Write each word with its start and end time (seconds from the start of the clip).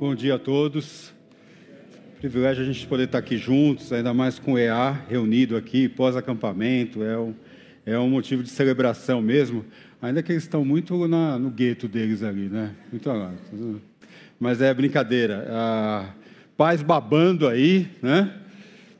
Bom 0.00 0.14
dia 0.14 0.36
a 0.36 0.38
todos. 0.38 1.12
Privilégio 2.20 2.62
a 2.62 2.66
gente 2.66 2.86
poder 2.86 3.02
estar 3.02 3.18
aqui 3.18 3.36
juntos, 3.36 3.92
ainda 3.92 4.14
mais 4.14 4.38
com 4.38 4.54
o 4.54 4.58
EA 4.58 4.92
reunido 4.92 5.58
aqui, 5.58 5.90
pós-acampamento. 5.90 7.04
É 7.04 7.18
um, 7.18 7.34
é 7.84 7.98
um 7.98 8.08
motivo 8.08 8.42
de 8.42 8.48
celebração 8.48 9.20
mesmo, 9.20 9.62
ainda 10.00 10.22
que 10.22 10.32
eles 10.32 10.44
estão 10.44 10.64
muito 10.64 11.06
na, 11.06 11.38
no 11.38 11.50
gueto 11.50 11.86
deles 11.86 12.22
ali, 12.22 12.48
né? 12.48 12.74
Muito 12.90 13.06
lá. 13.10 13.34
Mas 14.40 14.62
é 14.62 14.72
brincadeira. 14.72 15.46
Ah, 15.50 16.14
pais 16.56 16.80
babando 16.80 17.46
aí, 17.46 17.86
né? 18.00 18.34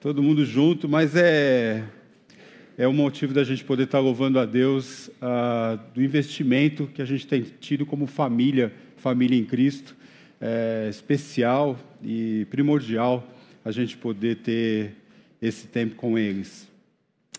Todo 0.03 0.23
mundo 0.23 0.45
junto, 0.45 0.87
mas 0.87 1.17
é 1.17 1.83
é 2.77 2.87
um 2.87 2.93
motivo 2.93 3.33
da 3.33 3.43
gente 3.43 3.65
poder 3.65 3.85
estar 3.85 4.01
louvando 4.01 4.39
a 4.39 4.45
Deus 4.45 5.11
ah, 5.23 5.79
do 5.95 6.03
investimento 6.03 6.91
que 6.93 7.01
a 7.01 7.07
gente 7.07 7.27
tem 7.27 7.43
tido 7.59 7.87
como 7.87 8.07
família, 8.07 8.71
família 8.99 9.39
em 9.39 9.47
Cristo. 9.47 9.99
É 10.41 10.89
especial 10.89 11.79
e 12.03 12.47
primordial 12.51 13.27
a 13.65 13.71
gente 13.71 13.97
poder 13.97 14.37
ter 14.37 14.97
esse 15.41 15.67
tempo 15.67 15.95
com 15.97 16.19
eles. 16.19 16.67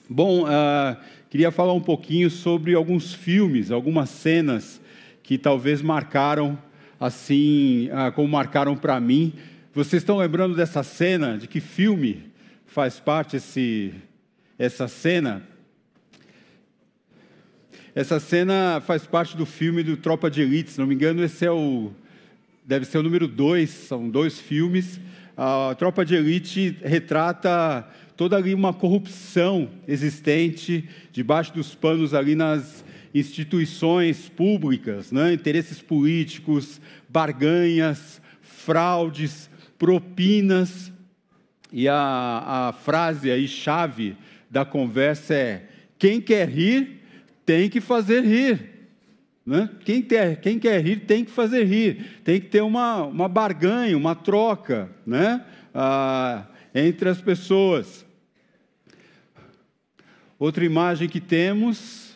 Bom, 0.08 0.45
ah, 0.45 0.98
queria 1.30 1.52
falar 1.52 1.73
um 1.73 1.81
pouquinho 1.81 2.30
sobre 2.30 2.75
alguns 2.75 3.13
filmes, 3.13 3.72
algumas 3.72 4.09
cenas 4.09 4.80
que 5.23 5.38
talvez 5.38 5.81
marcaram 5.81 6.58
assim, 6.99 7.89
ah, 7.91 8.11
como 8.11 8.27
marcaram 8.27 8.77
para 8.77 8.99
mim. 8.99 9.33
Vocês 9.73 10.03
estão 10.03 10.17
lembrando 10.17 10.55
dessa 10.55 10.83
cena? 10.83 11.38
De 11.38 11.47
que 11.47 11.59
filme 11.59 12.31
faz 12.66 12.99
parte 12.99 13.38
esse 13.38 13.94
essa 14.59 14.88
cena. 14.88 15.41
Essa 17.95 18.20
cena 18.20 18.80
faz 18.86 19.08
parte 19.08 19.36
do 19.36 19.45
filme 19.45 19.81
do 19.81 19.97
Tropa 19.97 20.30
de 20.30 20.41
Elite, 20.41 20.70
se 20.70 20.80
não 20.80 20.86
me 20.86 20.94
engano, 20.94 21.23
esse 21.23 21.44
é 21.44 21.52
o. 21.52 21.91
deve 22.65 22.85
ser 22.85 22.99
o 22.99 23.03
número 23.03 23.27
dois, 23.27 23.70
são 23.70 24.09
dois 24.09 24.39
filmes. 24.39 24.99
A 25.36 25.75
Tropa 25.77 26.05
de 26.05 26.16
Elite 26.16 26.77
retrata 26.83 27.88
toda 28.16 28.38
ali 28.38 28.53
uma 28.53 28.73
corrupção 28.73 29.69
existente 29.88 30.88
debaixo 31.11 31.53
dos 31.53 31.73
panos 31.73 32.13
ali 32.13 32.36
nas 32.36 32.83
instituições 33.13 34.30
públicas, 34.30 35.11
né? 35.11 35.33
interesses 35.33 35.81
políticos, 35.81 36.80
barganhas, 37.09 38.21
fraudes, 38.41 39.49
propinas. 39.77 40.91
E 41.73 41.88
a, 41.88 42.69
a 42.69 42.73
frase 42.73 43.31
aí 43.31 43.47
chave 43.47 44.16
da 44.49 44.64
conversa 44.64 45.33
é: 45.33 45.66
quem 45.97 46.21
quer 46.21 46.47
rir, 46.47 47.02
tem 47.45 47.69
que 47.69 47.81
fazer 47.81 48.23
rir. 48.23 48.70
Né? 49.45 49.70
Quem, 49.84 50.02
quer, 50.02 50.39
quem 50.39 50.59
quer 50.59 50.81
rir 50.81 51.06
tem 51.06 51.25
que 51.25 51.31
fazer 51.31 51.64
rir, 51.64 52.22
tem 52.23 52.39
que 52.39 52.47
ter 52.47 52.61
uma, 52.61 53.03
uma 53.03 53.28
barganha, 53.28 53.98
uma 53.98 54.16
troca 54.16 54.89
né? 55.06 55.45
Ah, 55.73 56.45
entre 56.73 57.09
as 57.09 57.20
pessoas. 57.20 58.06
Outra 60.38 60.64
imagem 60.64 61.09
que 61.09 61.20
temos. 61.20 62.11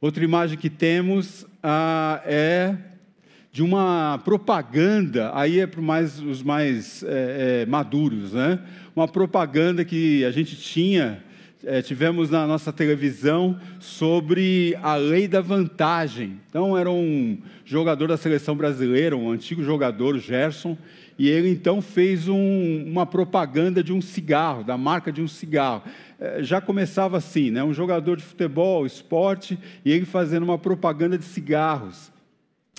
Outra 0.00 0.22
imagem 0.22 0.58
que 0.58 0.68
temos 0.68 1.46
ah, 1.62 2.20
é 2.26 2.76
de 3.50 3.62
uma 3.62 4.20
propaganda, 4.24 5.30
aí 5.32 5.60
é 5.60 5.66
para 5.66 5.80
mais, 5.80 6.18
os 6.20 6.42
mais 6.42 7.04
é, 7.04 7.62
é, 7.62 7.66
maduros, 7.66 8.32
né? 8.32 8.58
Uma 8.96 9.06
propaganda 9.06 9.84
que 9.84 10.24
a 10.24 10.32
gente 10.32 10.56
tinha, 10.56 11.22
é, 11.66 11.82
tivemos 11.82 12.30
na 12.30 12.46
nossa 12.46 12.72
televisão 12.72 13.58
sobre 13.78 14.76
a 14.82 14.94
lei 14.96 15.26
da 15.26 15.40
vantagem. 15.40 16.40
Então, 16.48 16.76
era 16.76 16.90
um 16.90 17.38
jogador 17.64 18.08
da 18.08 18.16
seleção 18.16 18.56
brasileira, 18.56 19.16
um 19.16 19.30
antigo 19.30 19.62
jogador, 19.62 20.18
Gerson, 20.18 20.76
e 21.18 21.28
ele 21.28 21.48
então 21.48 21.80
fez 21.80 22.28
um, 22.28 22.84
uma 22.86 23.06
propaganda 23.06 23.82
de 23.82 23.92
um 23.92 24.00
cigarro, 24.00 24.64
da 24.64 24.76
marca 24.76 25.12
de 25.12 25.22
um 25.22 25.28
cigarro. 25.28 25.82
É, 26.20 26.42
já 26.42 26.60
começava 26.60 27.16
assim, 27.16 27.50
né? 27.50 27.62
Um 27.62 27.72
jogador 27.72 28.16
de 28.16 28.22
futebol, 28.22 28.84
esporte, 28.84 29.58
e 29.84 29.92
ele 29.92 30.04
fazendo 30.04 30.42
uma 30.42 30.58
propaganda 30.58 31.16
de 31.16 31.24
cigarros. 31.24 32.12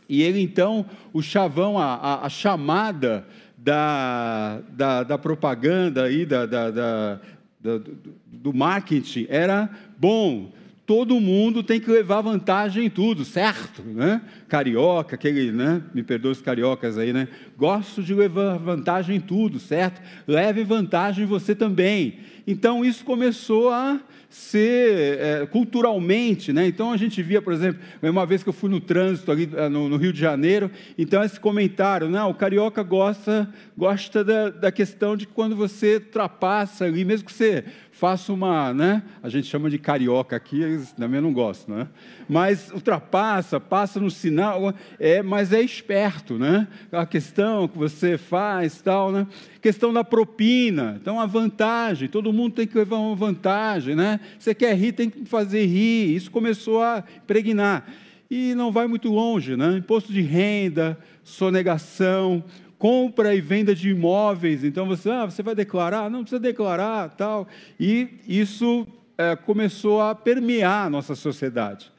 E 0.08 0.22
ele 0.22 0.40
então, 0.40 0.86
o 1.12 1.22
chavão, 1.22 1.80
a, 1.80 1.96
a, 1.96 2.26
a 2.26 2.30
chamada 2.30 3.26
da, 3.58 4.62
da, 4.70 5.04
da, 5.04 5.18
propaganda 5.18 6.04
aí, 6.04 6.24
da, 6.24 6.46
da, 6.46 7.20
da 7.66 7.78
do, 7.80 7.98
do 8.28 8.54
marketing 8.54 9.26
era 9.28 9.70
bom, 9.98 10.52
todo 10.86 11.20
mundo 11.20 11.64
tem 11.64 11.80
que 11.80 11.90
levar 11.90 12.22
vantagem 12.22 12.86
em 12.86 12.90
tudo, 12.90 13.26
certo? 13.26 13.82
Né? 13.82 14.22
Carioca, 14.48 15.16
aquele, 15.16 15.52
né? 15.52 15.82
Me 15.94 16.04
perdoe 16.04 16.32
os 16.32 16.42
cariocas 16.42 16.98
aí, 16.98 17.12
né? 17.12 17.28
Gosto 17.58 18.04
de 18.04 18.14
levar 18.14 18.58
vantagem 18.58 19.16
em 19.16 19.20
tudo, 19.20 19.60
certo? 19.60 20.02
Leve 20.28 20.64
vantagem 20.64 21.26
você 21.26 21.56
também. 21.56 22.20
Então 22.48 22.86
isso 22.86 23.04
começou 23.04 23.70
a 23.72 24.00
ser 24.30 25.18
é, 25.20 25.46
culturalmente, 25.46 26.52
né? 26.52 26.68
Então 26.68 26.92
a 26.92 26.98
gente 26.98 27.24
via, 27.24 27.42
por 27.42 27.54
exemplo, 27.54 27.80
uma 28.02 28.26
vez 28.26 28.44
que 28.44 28.50
eu 28.50 28.54
fui 28.54 28.70
no 28.70 28.82
trânsito 28.82 29.32
ali 29.32 29.50
é, 29.56 29.70
no, 29.70 29.88
no 29.88 29.96
Rio 29.96 30.12
de 30.12 30.20
Janeiro, 30.20 30.70
então 30.98 31.24
esse 31.24 31.40
comentário, 31.40 32.10
o 32.28 32.34
carioca 32.34 32.84
gosta 32.84 33.50
gosta 33.78 34.24
da, 34.24 34.50
da 34.50 34.72
questão 34.74 35.16
de 35.16 35.26
quando 35.26 35.56
você 35.56 35.96
ultrapassa 35.96 36.84
ali, 36.84 37.06
mesmo 37.06 37.26
que 37.26 37.34
você 37.34 37.64
faça 37.96 38.34
uma, 38.34 38.74
né? 38.74 39.02
A 39.24 39.30
gente 39.30 39.48
chama 39.48 39.70
de 39.70 39.80
carioca 39.80 40.36
aqui, 40.36 40.60
também 40.98 41.22
não 41.22 41.32
gostam, 41.32 41.78
né? 41.78 41.88
Mas 42.28 42.70
ultrapassa, 42.72 43.58
passa 43.58 44.02
no 44.02 44.12
sinal, 44.12 44.74
é, 45.00 45.24
mas 45.24 45.54
é 45.54 45.62
esperto, 45.62 46.38
né? 46.38 46.68
A 46.92 47.06
questão 47.06 47.70
que 47.70 47.78
você 47.78 48.18
faz, 48.18 48.82
tal, 48.82 49.14
né? 49.14 49.26
Questão 49.62 49.94
da 49.94 50.04
propina, 50.04 50.98
então 51.02 51.22
a 51.22 51.26
vantagem, 51.26 52.10
todo 52.10 52.34
mundo 52.34 52.56
tem 52.56 52.68
que 52.68 52.78
levar 52.78 52.98
uma 52.98 53.16
vantagem, 53.16 53.96
né? 53.96 54.20
Você 54.38 54.54
quer 54.54 54.76
rir, 54.76 54.92
tem 54.92 55.10
que 55.10 55.24
fazer 55.24 55.66
rir. 55.66 56.16
Isso 56.16 56.30
começou 56.30 56.84
a 56.84 57.02
impregnar 57.24 57.86
e 58.30 58.54
não 58.56 58.74
vai 58.74 58.88
muito 58.88 59.10
longe, 59.10 59.56
né? 59.56 59.78
Imposto 59.78 60.12
de 60.12 60.22
renda, 60.22 60.98
sonegação, 61.24 62.44
compra 62.78 63.34
e 63.34 63.42
venda 63.42 63.74
de 63.74 63.90
imóveis. 63.90 64.64
Então 64.64 64.86
você, 64.86 65.10
ah, 65.10 65.26
você 65.26 65.42
vai 65.42 65.56
declarar? 65.56 66.10
Não 66.10 66.22
precisa 66.22 66.40
declarar, 66.40 67.10
tal. 67.10 67.48
E 67.80 68.10
isso 68.28 68.88
é, 69.18 69.36
começou 69.36 70.02
a 70.02 70.14
permear 70.14 70.86
a 70.86 70.90
nossa 70.90 71.16
sociedade. 71.16 71.92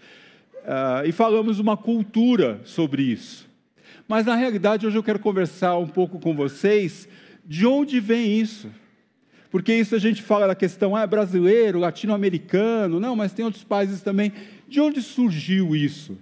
Uh, 0.67 1.07
e 1.07 1.13
falamos 1.13 1.61
uma 1.61 1.77
cultura 1.77 2.61
sobre 2.65 3.03
isso. 3.03 3.49
Mas 4.09 4.27
na 4.27 4.35
realidade, 4.35 4.87
hoje 4.87 4.99
eu 4.99 5.03
quero 5.03 5.19
conversar 5.19 5.77
um 5.79 5.87
pouco 5.87 6.19
com 6.19 6.35
vocês 6.35 7.09
de 7.45 7.67
onde 7.67 8.01
vem 8.01 8.41
isso. 8.41 8.69
Porque 9.51 9.73
isso 9.73 9.95
a 9.95 9.99
gente 9.99 10.23
fala 10.23 10.47
da 10.47 10.55
questão, 10.55 10.97
ah, 10.97 11.03
é 11.03 11.07
brasileiro, 11.07 11.79
latino-americano, 11.79 12.99
não, 12.99 13.15
mas 13.15 13.33
tem 13.33 13.45
outros 13.45 13.65
países 13.65 14.03
também. 14.03 14.33
De 14.69 14.81
onde 14.81 15.01
surgiu 15.01 15.75
isso? 15.75 16.19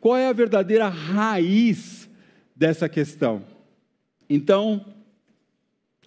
Qual 0.00 0.16
é 0.16 0.26
a 0.26 0.32
verdadeira 0.32 0.88
raiz 0.88 2.08
dessa 2.56 2.88
questão? 2.88 3.44
Então, 4.28 4.84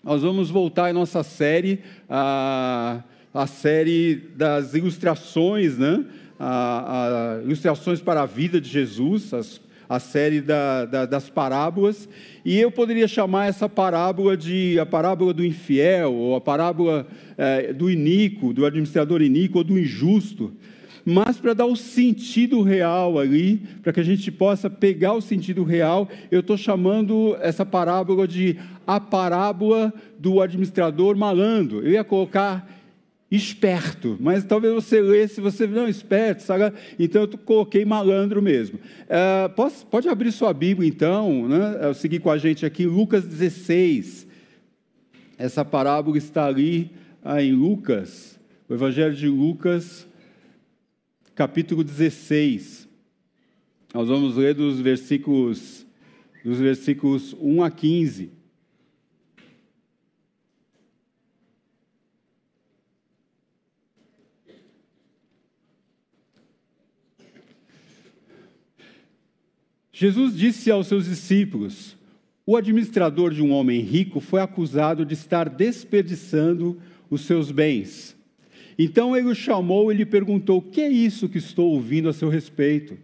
nós 0.03 0.21
vamos 0.21 0.49
voltar 0.49 0.89
à 0.89 0.93
nossa 0.93 1.23
série, 1.23 1.79
a, 2.09 3.03
a 3.33 3.47
série 3.47 4.15
das 4.35 4.73
ilustrações, 4.73 5.77
né? 5.77 6.05
A, 6.39 7.37
a 7.39 7.43
ilustrações 7.43 8.01
para 8.01 8.21
a 8.21 8.25
vida 8.25 8.59
de 8.59 8.69
Jesus, 8.69 9.33
as, 9.33 9.61
a 9.87 9.99
série 9.99 10.41
da, 10.41 10.85
da, 10.85 11.05
das 11.05 11.29
parábolas, 11.29 12.09
e 12.43 12.59
eu 12.59 12.71
poderia 12.71 13.07
chamar 13.07 13.47
essa 13.47 13.69
parábola 13.69 14.35
de 14.35 14.77
a 14.79 14.85
parábola 14.85 15.33
do 15.33 15.45
infiel, 15.45 16.13
ou 16.13 16.35
a 16.35 16.41
parábola 16.41 17.07
é, 17.37 17.73
do 17.73 17.89
iníquo, 17.89 18.53
do 18.53 18.65
administrador 18.65 19.21
iníquo 19.21 19.59
ou 19.59 19.63
do 19.63 19.79
injusto, 19.79 20.53
mas 21.05 21.37
para 21.37 21.53
dar 21.53 21.67
o 21.67 21.75
sentido 21.75 22.63
real 22.63 23.19
ali, 23.19 23.57
para 23.83 23.93
que 23.93 23.99
a 23.99 24.03
gente 24.03 24.31
possa 24.31 24.69
pegar 24.71 25.13
o 25.13 25.21
sentido 25.21 25.63
real, 25.63 26.09
eu 26.31 26.39
estou 26.39 26.57
chamando 26.57 27.37
essa 27.39 27.63
parábola 27.63 28.27
de 28.27 28.57
a 28.87 28.99
parábola 28.99 29.93
do 30.17 30.41
administrador 30.41 31.15
malandro. 31.15 31.83
Eu 31.83 31.91
ia 31.91 32.03
colocar 32.03 32.67
esperto, 33.29 34.17
mas 34.19 34.43
talvez 34.43 34.73
você 34.73 34.99
lesse, 35.01 35.41
você 35.41 35.67
não 35.67 35.87
esperto, 35.87 36.41
sabe? 36.41 36.75
Então 36.97 37.23
eu 37.23 37.27
coloquei 37.39 37.85
malandro 37.85 38.41
mesmo. 38.41 38.79
É, 39.07 39.47
posso, 39.49 39.85
pode 39.85 40.07
abrir 40.09 40.31
sua 40.31 40.53
Bíblia 40.53 40.87
então, 40.87 41.47
né? 41.47 41.93
seguir 41.93 42.19
com 42.19 42.31
a 42.31 42.37
gente 42.37 42.65
aqui, 42.65 42.85
Lucas 42.85 43.25
16. 43.25 44.25
Essa 45.37 45.65
parábola 45.65 46.17
está 46.17 46.45
ali 46.45 46.91
ah, 47.23 47.43
em 47.43 47.51
Lucas, 47.51 48.39
o 48.69 48.73
Evangelho 48.73 49.13
de 49.13 49.27
Lucas, 49.27 50.07
capítulo 51.35 51.83
16. 51.83 52.87
Nós 53.93 54.07
vamos 54.07 54.37
ler 54.37 54.53
dos 54.53 54.79
versículos, 54.79 55.85
dos 56.43 56.59
versículos 56.59 57.35
1 57.37 57.61
a 57.61 57.69
15. 57.69 58.31
Jesus 69.91 70.35
disse 70.37 70.71
aos 70.71 70.87
seus 70.87 71.05
discípulos: 71.05 71.97
O 72.45 72.55
administrador 72.55 73.33
de 73.33 73.41
um 73.41 73.51
homem 73.51 73.81
rico 73.81 74.21
foi 74.21 74.41
acusado 74.41 75.05
de 75.05 75.13
estar 75.13 75.49
desperdiçando 75.49 76.81
os 77.09 77.21
seus 77.21 77.51
bens. 77.51 78.14
Então 78.77 79.15
ele 79.15 79.27
o 79.27 79.35
chamou 79.35 79.91
e 79.91 79.95
lhe 79.95 80.05
perguntou: 80.05 80.57
O 80.57 80.61
que 80.61 80.81
é 80.81 80.89
isso 80.89 81.29
que 81.29 81.37
estou 81.37 81.71
ouvindo 81.71 82.09
a 82.09 82.13
seu 82.13 82.29
respeito? 82.29 82.97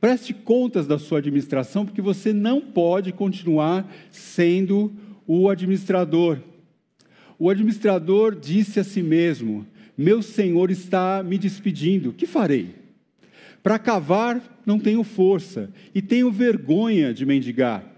Preste 0.00 0.34
contas 0.34 0.86
da 0.86 0.98
sua 0.98 1.18
administração, 1.18 1.86
porque 1.86 2.02
você 2.02 2.32
não 2.32 2.60
pode 2.60 3.10
continuar 3.12 3.90
sendo 4.10 4.92
o 5.26 5.48
administrador. 5.48 6.38
O 7.38 7.48
administrador 7.48 8.38
disse 8.38 8.78
a 8.78 8.84
si 8.84 9.02
mesmo: 9.02 9.66
Meu 9.96 10.20
senhor 10.20 10.70
está 10.70 11.22
me 11.22 11.38
despedindo, 11.38 12.12
que 12.12 12.26
farei? 12.26 12.74
Para 13.62 13.78
cavar 13.78 14.60
não 14.66 14.78
tenho 14.78 15.02
força 15.02 15.70
e 15.94 16.02
tenho 16.02 16.30
vergonha 16.30 17.14
de 17.14 17.24
mendigar. 17.24 17.93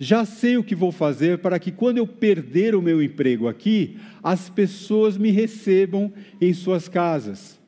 Já 0.00 0.24
sei 0.24 0.56
o 0.56 0.62
que 0.62 0.74
vou 0.74 0.92
fazer 0.92 1.38
para 1.38 1.58
que, 1.58 1.72
quando 1.72 1.98
eu 1.98 2.06
perder 2.06 2.74
o 2.74 2.82
meu 2.82 3.02
emprego 3.02 3.48
aqui, 3.48 3.96
as 4.22 4.48
pessoas 4.48 5.18
me 5.18 5.30
recebam 5.30 6.12
em 6.40 6.52
suas 6.52 6.88
casas. 6.88 7.58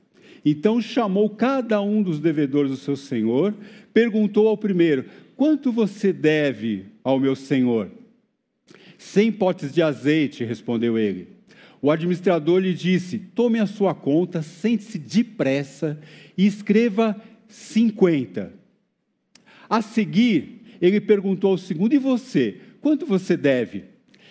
Então 0.44 0.80
chamou 0.80 1.28
cada 1.28 1.80
um 1.80 2.02
dos 2.02 2.20
devedores 2.20 2.70
do 2.70 2.76
seu 2.76 2.96
senhor, 2.96 3.54
perguntou 3.92 4.48
ao 4.48 4.56
primeiro: 4.56 5.04
Quanto 5.36 5.72
você 5.72 6.12
deve 6.12 6.86
ao 7.02 7.18
meu 7.18 7.34
senhor? 7.34 7.90
Cem 8.96 9.32
potes 9.32 9.72
de 9.72 9.82
azeite, 9.82 10.44
respondeu 10.44 10.98
ele. 10.98 11.28
O 11.82 11.90
administrador 11.90 12.60
lhe 12.60 12.74
disse: 12.74 13.18
Tome 13.18 13.58
a 13.58 13.66
sua 13.66 13.94
conta, 13.94 14.42
sente-se 14.42 14.98
depressa 14.98 15.98
e 16.36 16.46
escreva 16.46 17.20
50. 17.48 18.52
A 19.68 19.82
seguir, 19.82 20.59
ele 20.80 21.00
perguntou 21.00 21.52
ao 21.52 21.58
segundo: 21.58 21.94
E 21.94 21.98
você? 21.98 22.56
Quanto 22.80 23.06
você 23.06 23.36
deve? 23.36 23.84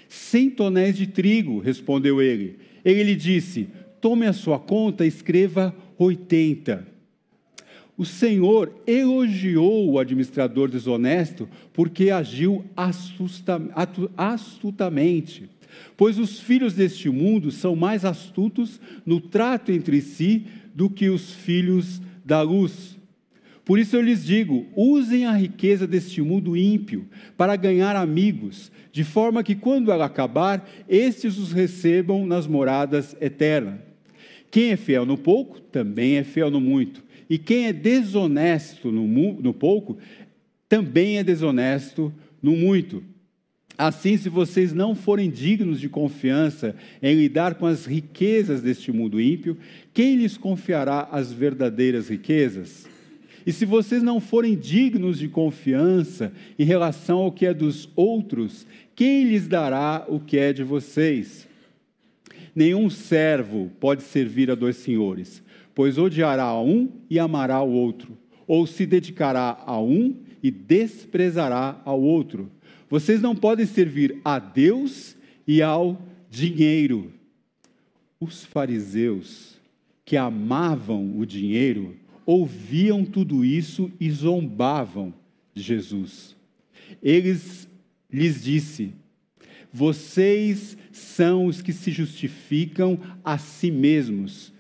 Cem 0.07 0.49
tonéis 0.49 0.97
de 0.97 1.05
trigo, 1.07 1.59
respondeu 1.59 2.21
ele. 2.21 2.57
Ele 2.83 3.03
lhe 3.03 3.15
disse: 3.15 3.69
Tome 4.01 4.25
a 4.25 4.33
sua 4.33 4.57
conta 4.57 5.05
e 5.05 5.07
escreva 5.07 5.75
80. 5.97 6.87
O 7.97 8.05
Senhor 8.05 8.73
elogiou 8.87 9.89
o 9.91 9.99
administrador 9.99 10.69
desonesto 10.69 11.49
porque 11.73 12.09
agiu 12.09 12.63
astutamente. 14.15 15.49
Pois 15.97 16.17
os 16.17 16.39
filhos 16.39 16.73
deste 16.73 17.09
mundo 17.09 17.51
são 17.51 17.75
mais 17.75 18.05
astutos 18.05 18.79
no 19.05 19.19
trato 19.19 19.71
entre 19.71 20.01
si 20.01 20.45
do 20.73 20.89
que 20.89 21.09
os 21.09 21.33
filhos 21.33 22.01
da 22.23 22.41
luz. 22.41 22.98
Por 23.69 23.77
isso 23.77 23.95
eu 23.95 24.01
lhes 24.01 24.25
digo: 24.25 24.65
usem 24.75 25.27
a 25.27 25.31
riqueza 25.31 25.85
deste 25.85 26.23
mundo 26.23 26.57
ímpio 26.57 27.05
para 27.37 27.55
ganhar 27.55 27.95
amigos, 27.95 28.71
de 28.91 29.03
forma 29.03 29.43
que, 29.43 29.53
quando 29.53 29.91
ela 29.91 30.05
acabar, 30.05 30.67
estes 30.89 31.37
os 31.37 31.51
recebam 31.51 32.25
nas 32.25 32.47
moradas 32.47 33.15
eternas. 33.21 33.79
Quem 34.49 34.71
é 34.71 34.75
fiel 34.75 35.05
no 35.05 35.19
pouco, 35.19 35.59
também 35.61 36.17
é 36.17 36.23
fiel 36.23 36.49
no 36.49 36.59
muito. 36.59 37.03
E 37.29 37.37
quem 37.37 37.67
é 37.67 37.71
desonesto 37.71 38.91
no, 38.91 39.07
no 39.39 39.53
pouco, 39.53 39.99
também 40.67 41.19
é 41.19 41.23
desonesto 41.23 42.11
no 42.41 42.53
muito. 42.53 43.03
Assim, 43.77 44.17
se 44.17 44.29
vocês 44.29 44.73
não 44.73 44.95
forem 44.95 45.29
dignos 45.29 45.79
de 45.79 45.89
confiança 45.89 46.75
em 47.03 47.13
lidar 47.13 47.53
com 47.53 47.67
as 47.67 47.85
riquezas 47.85 48.63
deste 48.63 48.91
mundo 48.91 49.21
ímpio, 49.21 49.55
quem 49.93 50.15
lhes 50.15 50.37
confiará 50.37 51.07
as 51.11 51.31
verdadeiras 51.31 52.09
riquezas? 52.09 52.88
E 53.49 53.51
se 53.51 53.65
vocês 53.65 54.03
não 54.03 54.19
forem 54.19 54.55
dignos 54.55 55.17
de 55.17 55.27
confiança 55.27 56.31
em 56.59 56.63
relação 56.63 57.17
ao 57.17 57.31
que 57.31 57.47
é 57.47 57.51
dos 57.51 57.89
outros, 57.95 58.63
quem 58.95 59.23
lhes 59.23 59.47
dará 59.47 60.05
o 60.07 60.19
que 60.19 60.37
é 60.37 60.53
de 60.53 60.63
vocês? 60.63 61.47
Nenhum 62.53 62.91
servo 62.91 63.71
pode 63.79 64.03
servir 64.03 64.51
a 64.51 64.53
dois 64.53 64.75
senhores, 64.75 65.41
pois 65.73 65.97
odiará 65.97 66.43
a 66.43 66.61
um 66.61 66.91
e 67.09 67.17
amará 67.17 67.59
o 67.63 67.71
outro, 67.71 68.15
ou 68.45 68.67
se 68.67 68.85
dedicará 68.85 69.57
a 69.65 69.81
um 69.81 70.15
e 70.43 70.51
desprezará 70.51 71.81
ao 71.83 71.99
outro. 71.99 72.51
Vocês 72.87 73.19
não 73.19 73.35
podem 73.35 73.65
servir 73.65 74.21
a 74.23 74.37
Deus 74.37 75.17
e 75.47 75.59
ao 75.59 75.99
dinheiro. 76.29 77.11
Os 78.19 78.45
fariseus 78.45 79.59
que 80.05 80.15
amavam 80.15 81.17
o 81.17 81.25
dinheiro 81.25 81.97
ouviam 82.29 83.03
tudo 83.03 83.43
isso 83.43 83.91
e 83.99 84.11
zombavam 84.11 85.11
de 85.51 85.63
Jesus. 85.63 86.35
Eles 87.01 87.67
lhes 88.07 88.43
disse: 88.43 88.93
Vocês 89.73 90.77
são 90.91 91.47
os 91.47 91.59
que 91.59 91.73
se 91.73 91.89
justificam 91.89 92.99
a 93.25 93.39
si 93.39 93.71
mesmos. 93.71 94.53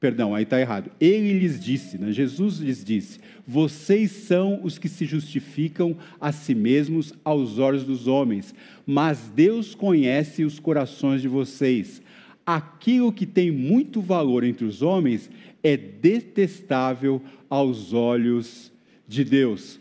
Perdão, 0.00 0.34
aí 0.34 0.42
está 0.42 0.60
errado. 0.60 0.90
Ele 1.00 1.38
lhes 1.38 1.62
disse, 1.62 1.96
né? 1.98 2.10
Jesus 2.10 2.58
lhes 2.58 2.84
disse: 2.84 3.20
Vocês 3.46 4.10
são 4.10 4.58
os 4.64 4.76
que 4.76 4.88
se 4.88 5.04
justificam 5.04 5.96
a 6.20 6.32
si 6.32 6.52
mesmos 6.52 7.14
aos 7.22 7.60
olhos 7.60 7.84
dos 7.84 8.08
homens, 8.08 8.52
mas 8.84 9.30
Deus 9.32 9.72
conhece 9.72 10.42
os 10.42 10.58
corações 10.58 11.22
de 11.22 11.28
vocês. 11.28 12.02
Aquilo 12.44 13.12
que 13.12 13.26
tem 13.26 13.52
muito 13.52 14.00
valor 14.00 14.42
entre 14.42 14.64
os 14.64 14.82
homens 14.82 15.30
é 15.62 15.76
detestável 15.76 17.22
aos 17.48 17.92
olhos 17.92 18.72
de 19.06 19.24
Deus. 19.24 19.78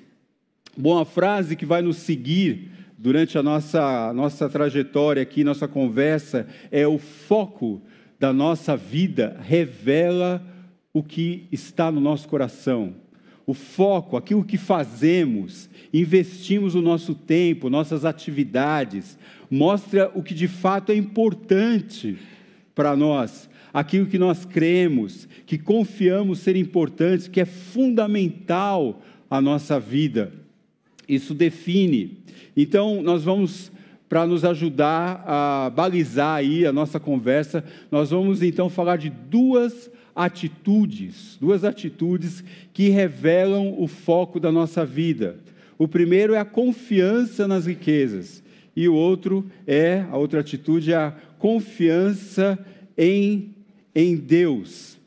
Bom, 0.78 0.98
a 0.98 1.06
frase 1.06 1.56
que 1.56 1.66
vai 1.66 1.82
nos 1.82 1.98
seguir 1.98 2.72
durante 2.98 3.38
a 3.38 3.44
nossa, 3.44 4.14
nossa 4.14 4.50
trajetória 4.50 5.22
aqui, 5.22 5.44
nossa 5.44 5.68
conversa, 5.68 6.48
é 6.72 6.88
o 6.88 6.98
foco 6.98 7.82
da 8.20 8.34
nossa 8.34 8.76
vida 8.76 9.40
revela 9.42 10.46
o 10.94 11.02
que 11.02 11.48
está 11.52 11.92
no 11.92 12.02
nosso 12.02 12.28
coração. 12.28 12.96
O 13.48 13.54
foco, 13.54 14.18
aquilo 14.18 14.44
que 14.44 14.58
fazemos, 14.58 15.70
investimos 15.94 16.76
o 16.76 16.82
nosso 16.82 17.16
tempo, 17.16 17.70
nossas 17.70 18.06
atividades, 18.06 19.18
mostra 19.50 20.12
o 20.14 20.22
que 20.22 20.34
de 20.34 20.48
fato 20.48 20.92
é 20.92 20.96
importante 20.96 22.18
para 22.76 22.96
nós 22.96 23.49
aquilo 23.74 24.06
que 24.06 24.18
nós 24.18 24.46
cremos, 24.46 25.28
que 25.46 25.58
confiamos 25.58 26.40
ser 26.40 26.56
importante, 26.56 27.30
que 27.30 27.42
é 27.42 27.46
fundamental 27.46 29.02
à 29.30 29.40
nossa 29.40 29.80
vida. 29.80 30.34
Isso 31.08 31.34
define. 31.34 32.20
Então, 32.56 33.02
nós 33.02 33.24
vamos, 33.24 33.72
para 34.08 34.26
nos 34.26 34.44
ajudar 34.44 35.24
a 35.26 35.70
balizar 35.70 36.38
aí 36.38 36.66
a 36.66 36.74
nossa 36.74 37.00
conversa, 37.00 37.64
nós 37.92 38.12
vamos 38.12 38.42
então 38.42 38.70
falar 38.70 38.98
de 38.98 39.10
duas 39.10 39.90
atitudes, 40.16 41.38
duas 41.40 41.64
atitudes 41.64 42.44
que 42.74 42.90
revelam 42.90 43.76
o 43.78 43.88
foco 43.88 44.40
da 44.40 44.52
nossa 44.52 44.86
vida. 44.86 45.38
O 45.78 45.88
primeiro 45.88 46.34
é 46.34 46.40
a 46.40 46.46
confiança 46.46 47.48
nas 47.48 47.66
riquezas 47.66 48.44
e 48.76 48.88
o 48.88 48.94
outro 48.94 49.50
é, 49.66 50.06
a 50.12 50.18
outra 50.18 50.42
atitude 50.42 50.92
é 50.92 50.96
a 50.96 51.14
confiança 51.38 52.60
em 52.98 53.56
em 53.94 54.16
Deus. 54.16 54.98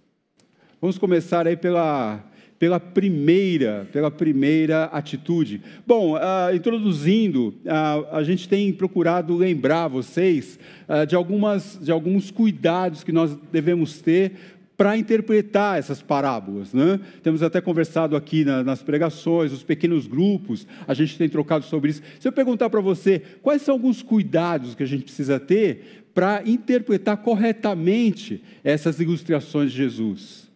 Vamos 0.80 0.98
começar 0.98 1.46
aí 1.46 1.56
pela, 1.56 2.24
pela 2.58 2.80
primeira, 2.80 3.88
pela 3.92 4.10
primeira 4.10 4.84
atitude. 4.84 5.62
Bom, 5.86 6.14
uh, 6.14 6.54
introduzindo, 6.54 7.54
uh, 7.64 8.06
a 8.16 8.22
gente 8.22 8.48
tem 8.48 8.72
procurado 8.72 9.36
lembrar 9.36 9.88
vocês 9.88 10.58
uh, 10.88 11.06
de, 11.06 11.14
algumas, 11.14 11.78
de 11.80 11.90
alguns 11.90 12.30
cuidados 12.30 13.04
que 13.04 13.12
nós 13.12 13.36
devemos 13.52 14.00
ter 14.00 14.32
para 14.76 14.96
interpretar 14.96 15.78
essas 15.78 16.02
parábolas. 16.02 16.74
Né? 16.74 16.98
Temos 17.22 17.42
até 17.42 17.60
conversado 17.60 18.16
aqui 18.16 18.44
na, 18.44 18.64
nas 18.64 18.82
pregações, 18.82 19.52
os 19.52 19.62
pequenos 19.62 20.08
grupos, 20.08 20.66
a 20.88 20.94
gente 20.94 21.16
tem 21.16 21.28
trocado 21.28 21.64
sobre 21.64 21.90
isso. 21.90 22.02
Se 22.18 22.26
eu 22.26 22.32
perguntar 22.32 22.68
para 22.68 22.80
você 22.80 23.22
quais 23.42 23.62
são 23.62 23.74
alguns 23.74 24.02
cuidados 24.02 24.74
que 24.74 24.82
a 24.82 24.86
gente 24.86 25.04
precisa 25.04 25.38
ter 25.38 26.01
para 26.14 26.42
interpretar 26.46 27.18
corretamente 27.18 28.42
essas 28.62 29.00
ilustrações 29.00 29.70
de 29.70 29.78
Jesus. 29.78 30.50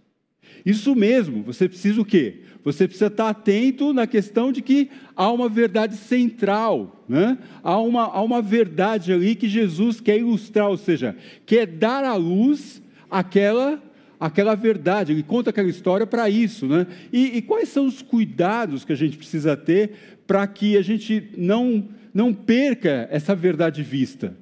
Isso 0.64 0.94
mesmo, 0.94 1.42
você 1.42 1.68
precisa 1.68 2.00
o 2.00 2.04
quê? 2.04 2.40
Você 2.64 2.88
precisa 2.88 3.06
estar 3.06 3.28
atento 3.28 3.92
na 3.92 4.06
questão 4.06 4.50
de 4.50 4.60
que 4.60 4.90
há 5.14 5.30
uma 5.30 5.48
verdade 5.48 5.96
central, 5.96 7.04
né? 7.08 7.38
há, 7.62 7.78
uma, 7.78 8.02
há 8.02 8.20
uma 8.20 8.42
verdade 8.42 9.12
ali 9.12 9.36
que 9.36 9.48
Jesus 9.48 10.00
quer 10.00 10.18
ilustrar, 10.18 10.68
ou 10.68 10.76
seja, 10.76 11.16
quer 11.46 11.66
dar 11.66 12.02
à 12.04 12.16
luz 12.16 12.82
aquela 13.08 13.80
aquela 14.18 14.54
verdade, 14.54 15.12
ele 15.12 15.22
conta 15.22 15.50
aquela 15.50 15.68
história 15.68 16.06
para 16.06 16.28
isso. 16.30 16.66
Né? 16.66 16.86
E, 17.12 17.36
e, 17.36 17.42
quais 17.42 17.68
são 17.68 17.86
os 17.86 18.00
cuidados 18.00 18.82
que 18.82 18.92
a 18.92 18.96
gente 18.96 19.16
precisa 19.16 19.54
ter 19.56 19.92
para 20.26 20.46
que 20.46 20.74
a 20.76 20.82
gente 20.82 21.30
não, 21.36 21.86
não 22.14 22.32
perca 22.32 23.06
essa 23.10 23.34
verdade 23.34 23.82
vista? 23.82 24.34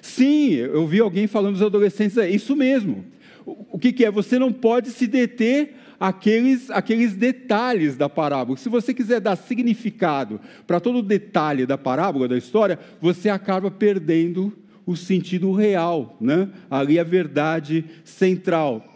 Sim, 0.00 0.52
eu 0.52 0.86
vi 0.86 1.00
alguém 1.00 1.26
falando 1.26 1.54
dos 1.54 1.62
adolescentes, 1.62 2.16
é 2.16 2.28
isso 2.28 2.54
mesmo. 2.54 3.04
O 3.44 3.78
que, 3.78 3.92
que 3.92 4.04
é? 4.04 4.10
Você 4.10 4.38
não 4.38 4.52
pode 4.52 4.90
se 4.90 5.06
deter 5.06 5.74
aqueles, 6.00 6.70
aqueles 6.70 7.14
detalhes 7.14 7.96
da 7.96 8.08
parábola. 8.08 8.58
Se 8.58 8.68
você 8.68 8.92
quiser 8.92 9.20
dar 9.20 9.36
significado 9.36 10.40
para 10.66 10.80
todo 10.80 10.98
o 10.98 11.02
detalhe 11.02 11.66
da 11.66 11.78
parábola, 11.78 12.28
da 12.28 12.36
história, 12.36 12.78
você 13.00 13.28
acaba 13.28 13.70
perdendo 13.70 14.52
o 14.84 14.96
sentido 14.96 15.52
real, 15.52 16.16
né? 16.20 16.48
ali 16.70 16.98
a 16.98 17.04
verdade 17.04 17.84
central. 18.04 18.95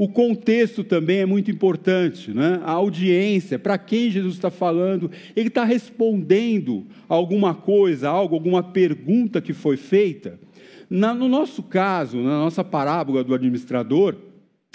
O 0.00 0.08
contexto 0.08 0.82
também 0.82 1.18
é 1.18 1.26
muito 1.26 1.50
importante, 1.50 2.30
né? 2.30 2.58
a 2.64 2.70
audiência, 2.70 3.58
para 3.58 3.76
quem 3.76 4.10
Jesus 4.10 4.36
está 4.36 4.50
falando, 4.50 5.10
ele 5.36 5.48
está 5.48 5.62
respondendo 5.62 6.86
alguma 7.06 7.54
coisa, 7.54 8.08
algo, 8.08 8.34
alguma 8.34 8.62
pergunta 8.62 9.42
que 9.42 9.52
foi 9.52 9.76
feita. 9.76 10.40
Na, 10.88 11.12
no 11.12 11.28
nosso 11.28 11.62
caso, 11.62 12.16
na 12.16 12.38
nossa 12.38 12.64
parábola 12.64 13.22
do 13.22 13.34
administrador, 13.34 14.16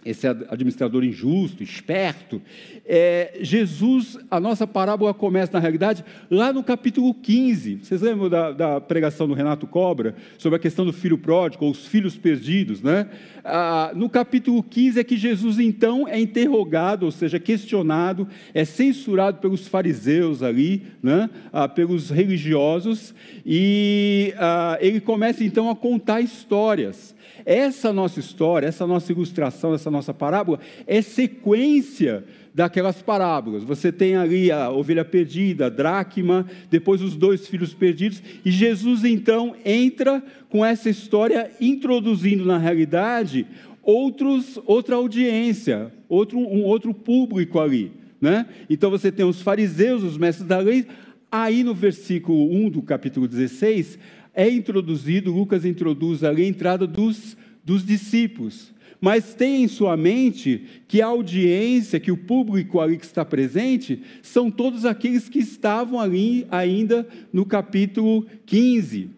esse 0.06 0.28
administrador 0.28 1.04
injusto, 1.04 1.64
esperto. 1.64 2.40
É, 2.86 3.40
Jesus, 3.42 4.20
a 4.30 4.40
nossa 4.40 4.68
parábola 4.68 5.14
começa, 5.16 5.52
na 5.54 5.60
realidade, 5.60 6.06
lá 6.30 6.54
no 6.54 6.64
capítulo 6.64 7.12
15. 7.12 7.80
Vocês 7.82 8.02
lembram 8.02 8.30
da, 8.30 8.52
da 8.52 8.80
pregação 8.80 9.28
do 9.28 9.34
Renato 9.34 9.66
Cobra 9.66 10.16
sobre 10.38 10.58
a 10.58 10.60
questão 10.60 10.86
do 10.86 10.94
filho 10.94 11.18
pródigo, 11.18 11.66
ou 11.66 11.72
os 11.72 11.88
filhos 11.88 12.16
perdidos, 12.16 12.84
né? 12.84 13.08
Ah, 13.44 13.92
no 13.96 14.08
capítulo 14.08 14.62
15 14.62 15.00
é 15.00 15.04
que 15.04 15.18
Jesus, 15.18 15.58
então, 15.58 16.08
é 16.08 16.20
interrogado, 16.20 17.06
ou 17.06 17.12
seja, 17.12 17.40
questionado, 17.40 18.28
é 18.54 18.64
censurado 18.64 19.40
pelos 19.40 19.68
fariseus 19.68 20.44
ali, 20.44 20.84
né? 21.02 21.30
Ah, 21.52 21.68
pelos 21.68 22.12
religiosos, 22.12 23.16
e 23.44 24.34
ah, 24.38 24.78
ele 24.80 25.00
começa, 25.00 25.44
então, 25.44 25.68
a 25.70 25.76
contar 25.76 26.22
histórias. 26.22 27.16
Essa 27.46 27.94
nossa 27.94 28.20
história, 28.20 28.66
essa 28.66 28.88
nossa 28.88 29.12
ilustração, 29.12 29.74
essa 29.74 29.92
nossa 29.96 30.14
parábola 30.14 30.60
é 30.86 31.02
sequência 31.02 32.24
daquelas 32.54 33.02
parábolas. 33.02 33.64
Você 33.64 33.92
tem 33.92 34.16
ali 34.16 34.52
a 34.52 34.70
ovelha 34.70 35.04
perdida, 35.04 35.66
a 35.66 35.70
dracma, 35.70 36.46
depois 36.70 37.02
os 37.02 37.16
dois 37.16 37.48
filhos 37.48 37.74
perdidos, 37.74 38.22
e 38.46 38.52
Jesus 38.52 39.04
então 39.04 39.56
entra 39.66 40.24
com 40.50 40.66
essa 40.66 40.90
história 40.90 41.52
introduzindo 41.60 42.46
na 42.46 42.58
realidade 42.58 43.46
outros, 43.84 44.60
outra 44.66 44.96
audiência, 44.96 45.92
outro, 46.10 46.40
um 46.40 46.64
outro 46.64 46.94
público 46.94 47.60
ali. 47.60 47.92
Né? 48.20 48.46
Então 48.70 48.90
você 48.90 49.12
tem 49.12 49.26
os 49.26 49.42
fariseus, 49.42 50.02
os 50.02 50.18
mestres 50.18 50.48
da 50.48 50.58
lei, 50.60 50.86
aí 51.32 51.64
no 51.64 51.74
versículo 51.74 52.52
1 52.52 52.70
do 52.70 52.82
capítulo 52.82 53.28
16, 53.28 54.00
é 54.34 54.50
introduzido, 54.50 55.32
Lucas 55.32 55.66
introduz 55.66 56.24
ali 56.24 56.44
a 56.44 56.48
entrada 56.48 56.88
dos, 56.88 57.38
dos 57.64 57.86
discípulos. 57.86 58.74
Mas 59.06 59.36
tem 59.36 59.62
em 59.62 59.68
sua 59.68 59.96
mente 59.96 60.64
que 60.88 61.00
a 61.00 61.06
audiência, 61.06 62.00
que 62.00 62.12
o 62.12 62.18
público 62.18 62.80
ali 62.80 62.98
que 62.98 63.06
está 63.06 63.24
presente, 63.24 64.02
são 64.24 64.50
todos 64.50 64.84
aqueles 64.84 65.30
que 65.30 65.38
estavam 65.38 66.00
ali 66.00 66.48
ainda 66.50 67.08
no 67.32 67.46
capítulo 67.46 68.26
15. 68.48 69.12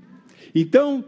Então, 0.53 1.06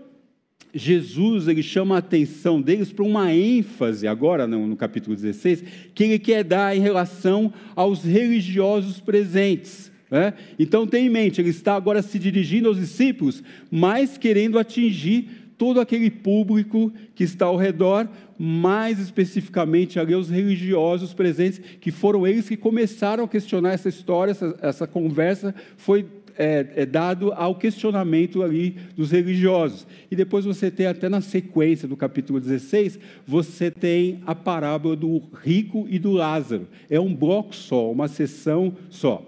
Jesus 0.73 1.49
ele 1.49 1.61
chama 1.61 1.95
a 1.95 1.97
atenção 1.97 2.61
deles 2.61 2.89
para 2.93 3.03
uma 3.03 3.33
ênfase, 3.33 4.07
agora 4.07 4.47
no, 4.47 4.65
no 4.65 4.77
capítulo 4.77 5.13
16, 5.13 5.61
que 5.93 6.05
ele 6.05 6.17
quer 6.17 6.45
dar 6.45 6.73
em 6.73 6.79
relação 6.79 7.51
aos 7.75 8.05
religiosos 8.05 9.01
presentes. 9.01 9.91
Né? 10.09 10.33
Então 10.57 10.87
tenha 10.87 11.05
em 11.05 11.09
mente, 11.09 11.41
ele 11.41 11.49
está 11.49 11.75
agora 11.75 12.01
se 12.01 12.17
dirigindo 12.17 12.69
aos 12.69 12.77
discípulos, 12.77 13.43
mas 13.69 14.17
querendo 14.17 14.57
atingir 14.57 15.49
todo 15.57 15.81
aquele 15.81 16.09
público 16.09 16.89
que 17.13 17.25
está 17.25 17.47
ao 17.47 17.57
redor, 17.57 18.07
mais 18.39 18.99
especificamente 18.99 19.99
ali 19.99 20.15
os 20.15 20.29
religiosos 20.29 21.13
presentes, 21.13 21.59
que 21.81 21.91
foram 21.91 22.25
eles 22.25 22.47
que 22.47 22.55
começaram 22.55 23.25
a 23.25 23.27
questionar 23.27 23.73
essa 23.73 23.89
história, 23.89 24.31
essa, 24.31 24.57
essa 24.61 24.87
conversa 24.87 25.53
foi 25.75 26.05
é, 26.37 26.65
é, 26.77 26.85
dado 26.85 27.33
ao 27.33 27.55
questionamento 27.55 28.41
ali 28.41 28.77
dos 28.95 29.11
religiosos. 29.11 29.85
E 30.09 30.15
depois 30.15 30.45
você 30.45 30.71
tem 30.71 30.87
até 30.87 31.09
na 31.09 31.19
sequência 31.19 31.85
do 31.85 31.97
capítulo 31.97 32.39
16, 32.39 32.97
você 33.27 33.69
tem 33.69 34.21
a 34.25 34.33
parábola 34.33 34.95
do 34.95 35.21
rico 35.43 35.85
e 35.89 35.99
do 35.99 36.11
Lázaro. 36.11 36.69
É 36.89 36.97
um 36.97 37.13
bloco 37.13 37.53
só, 37.53 37.91
uma 37.91 38.07
sessão 38.07 38.73
só. 38.89 39.21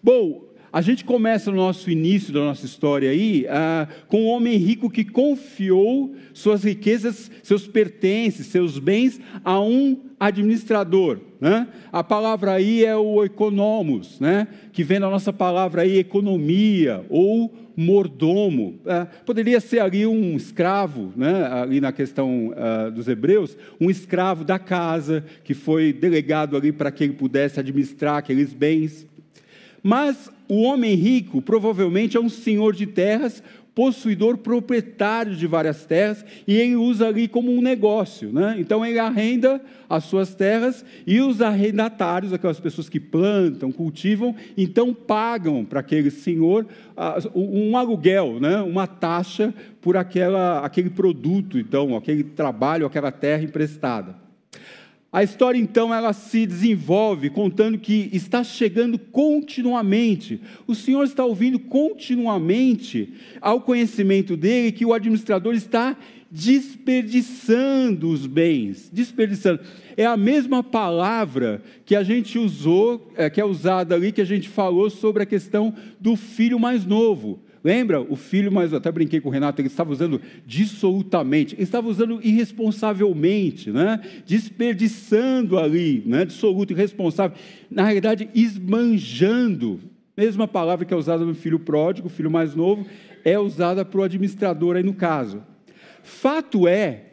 Bom, 0.00 0.45
a 0.76 0.82
gente 0.82 1.06
começa 1.06 1.50
no 1.50 1.56
nosso 1.56 1.90
início 1.90 2.34
da 2.34 2.40
nossa 2.40 2.66
história 2.66 3.08
aí 3.08 3.46
ah, 3.48 3.88
com 4.08 4.24
um 4.24 4.26
homem 4.26 4.58
rico 4.58 4.90
que 4.90 5.06
confiou 5.06 6.14
suas 6.34 6.64
riquezas, 6.64 7.30
seus 7.42 7.66
pertences, 7.66 8.48
seus 8.48 8.78
bens 8.78 9.18
a 9.42 9.58
um 9.58 9.98
administrador. 10.20 11.18
Né? 11.40 11.66
A 11.90 12.04
palavra 12.04 12.52
aí 12.52 12.84
é 12.84 12.94
o 12.94 13.24
economos, 13.24 14.20
né? 14.20 14.48
que 14.70 14.84
vem 14.84 15.00
da 15.00 15.08
nossa 15.08 15.32
palavra 15.32 15.80
aí 15.80 15.96
economia 15.96 17.06
ou 17.08 17.54
mordomo. 17.74 18.78
Ah, 18.84 19.06
poderia 19.24 19.60
ser 19.60 19.78
ali 19.78 20.06
um 20.06 20.36
escravo, 20.36 21.10
né? 21.16 21.46
ali 21.52 21.80
na 21.80 21.90
questão 21.90 22.52
ah, 22.54 22.90
dos 22.90 23.08
hebreus, 23.08 23.56
um 23.80 23.88
escravo 23.88 24.44
da 24.44 24.58
casa 24.58 25.24
que 25.42 25.54
foi 25.54 25.90
delegado 25.90 26.54
ali 26.54 26.70
para 26.70 26.90
que 26.90 27.02
ele 27.02 27.14
pudesse 27.14 27.58
administrar 27.58 28.18
aqueles 28.18 28.52
bens. 28.52 29.06
Mas 29.82 30.35
o 30.48 30.62
homem 30.62 30.94
rico 30.94 31.42
provavelmente 31.42 32.16
é 32.16 32.20
um 32.20 32.28
senhor 32.28 32.74
de 32.74 32.86
terras, 32.86 33.42
possuidor 33.74 34.38
proprietário 34.38 35.36
de 35.36 35.46
várias 35.46 35.84
terras, 35.84 36.24
e 36.48 36.56
ele 36.56 36.76
usa 36.76 37.08
ali 37.08 37.28
como 37.28 37.52
um 37.52 37.60
negócio. 37.60 38.32
Né? 38.32 38.56
Então 38.58 38.84
ele 38.84 38.98
arrenda 38.98 39.60
as 39.86 40.04
suas 40.04 40.34
terras 40.34 40.82
e 41.06 41.20
os 41.20 41.42
arrendatários, 41.42 42.32
aquelas 42.32 42.58
pessoas 42.58 42.88
que 42.88 42.98
plantam, 42.98 43.70
cultivam, 43.70 44.34
então 44.56 44.94
pagam 44.94 45.62
para 45.62 45.80
aquele 45.80 46.10
senhor 46.10 46.66
um 47.34 47.76
aluguel, 47.76 48.40
né? 48.40 48.62
uma 48.62 48.86
taxa 48.86 49.52
por 49.82 49.94
aquela, 49.94 50.60
aquele 50.60 50.88
produto, 50.88 51.58
então, 51.58 51.96
aquele 51.96 52.24
trabalho, 52.24 52.86
aquela 52.86 53.12
terra 53.12 53.42
emprestada. 53.42 54.25
A 55.16 55.22
história 55.22 55.58
então 55.58 55.94
ela 55.94 56.12
se 56.12 56.44
desenvolve 56.44 57.30
contando 57.30 57.78
que 57.78 58.10
está 58.12 58.44
chegando 58.44 58.98
continuamente. 58.98 60.38
O 60.66 60.74
Senhor 60.74 61.04
está 61.04 61.24
ouvindo 61.24 61.58
continuamente 61.58 63.14
ao 63.40 63.62
conhecimento 63.62 64.36
dele 64.36 64.72
que 64.72 64.84
o 64.84 64.92
administrador 64.92 65.54
está 65.54 65.96
desperdiçando 66.30 68.10
os 68.10 68.26
bens, 68.26 68.90
desperdiçando. 68.92 69.60
É 69.96 70.04
a 70.04 70.18
mesma 70.18 70.62
palavra 70.62 71.62
que 71.86 71.96
a 71.96 72.02
gente 72.02 72.38
usou, 72.38 73.10
é, 73.16 73.30
que 73.30 73.40
é 73.40 73.44
usada 73.46 73.94
ali, 73.94 74.12
que 74.12 74.20
a 74.20 74.26
gente 74.26 74.50
falou 74.50 74.90
sobre 74.90 75.22
a 75.22 75.26
questão 75.26 75.74
do 75.98 76.14
filho 76.14 76.60
mais 76.60 76.84
novo. 76.84 77.40
Lembra? 77.66 78.00
O 78.00 78.14
filho, 78.14 78.52
mas 78.52 78.72
até 78.72 78.92
brinquei 78.92 79.20
com 79.20 79.28
o 79.28 79.32
Renato, 79.32 79.60
ele 79.60 79.66
estava 79.66 79.90
usando 79.90 80.20
dissolutamente, 80.46 81.56
ele 81.56 81.64
estava 81.64 81.88
usando 81.88 82.20
irresponsavelmente, 82.22 83.72
né? 83.72 84.00
desperdiçando 84.24 85.58
ali, 85.58 86.00
né? 86.06 86.24
dissoluto, 86.24 86.72
irresponsável. 86.72 87.36
Na 87.68 87.82
realidade, 87.82 88.28
esbanjando. 88.32 89.80
Mesma 90.16 90.46
palavra 90.46 90.84
que 90.84 90.94
é 90.94 90.96
usada 90.96 91.24
no 91.24 91.34
filho 91.34 91.58
pródigo, 91.58 92.08
filho 92.08 92.30
mais 92.30 92.54
novo, 92.54 92.86
é 93.24 93.36
usada 93.36 93.84
para 93.84 93.98
o 94.00 94.04
administrador 94.04 94.76
aí 94.76 94.84
no 94.84 94.94
caso. 94.94 95.42
Fato 96.04 96.68
é 96.68 97.05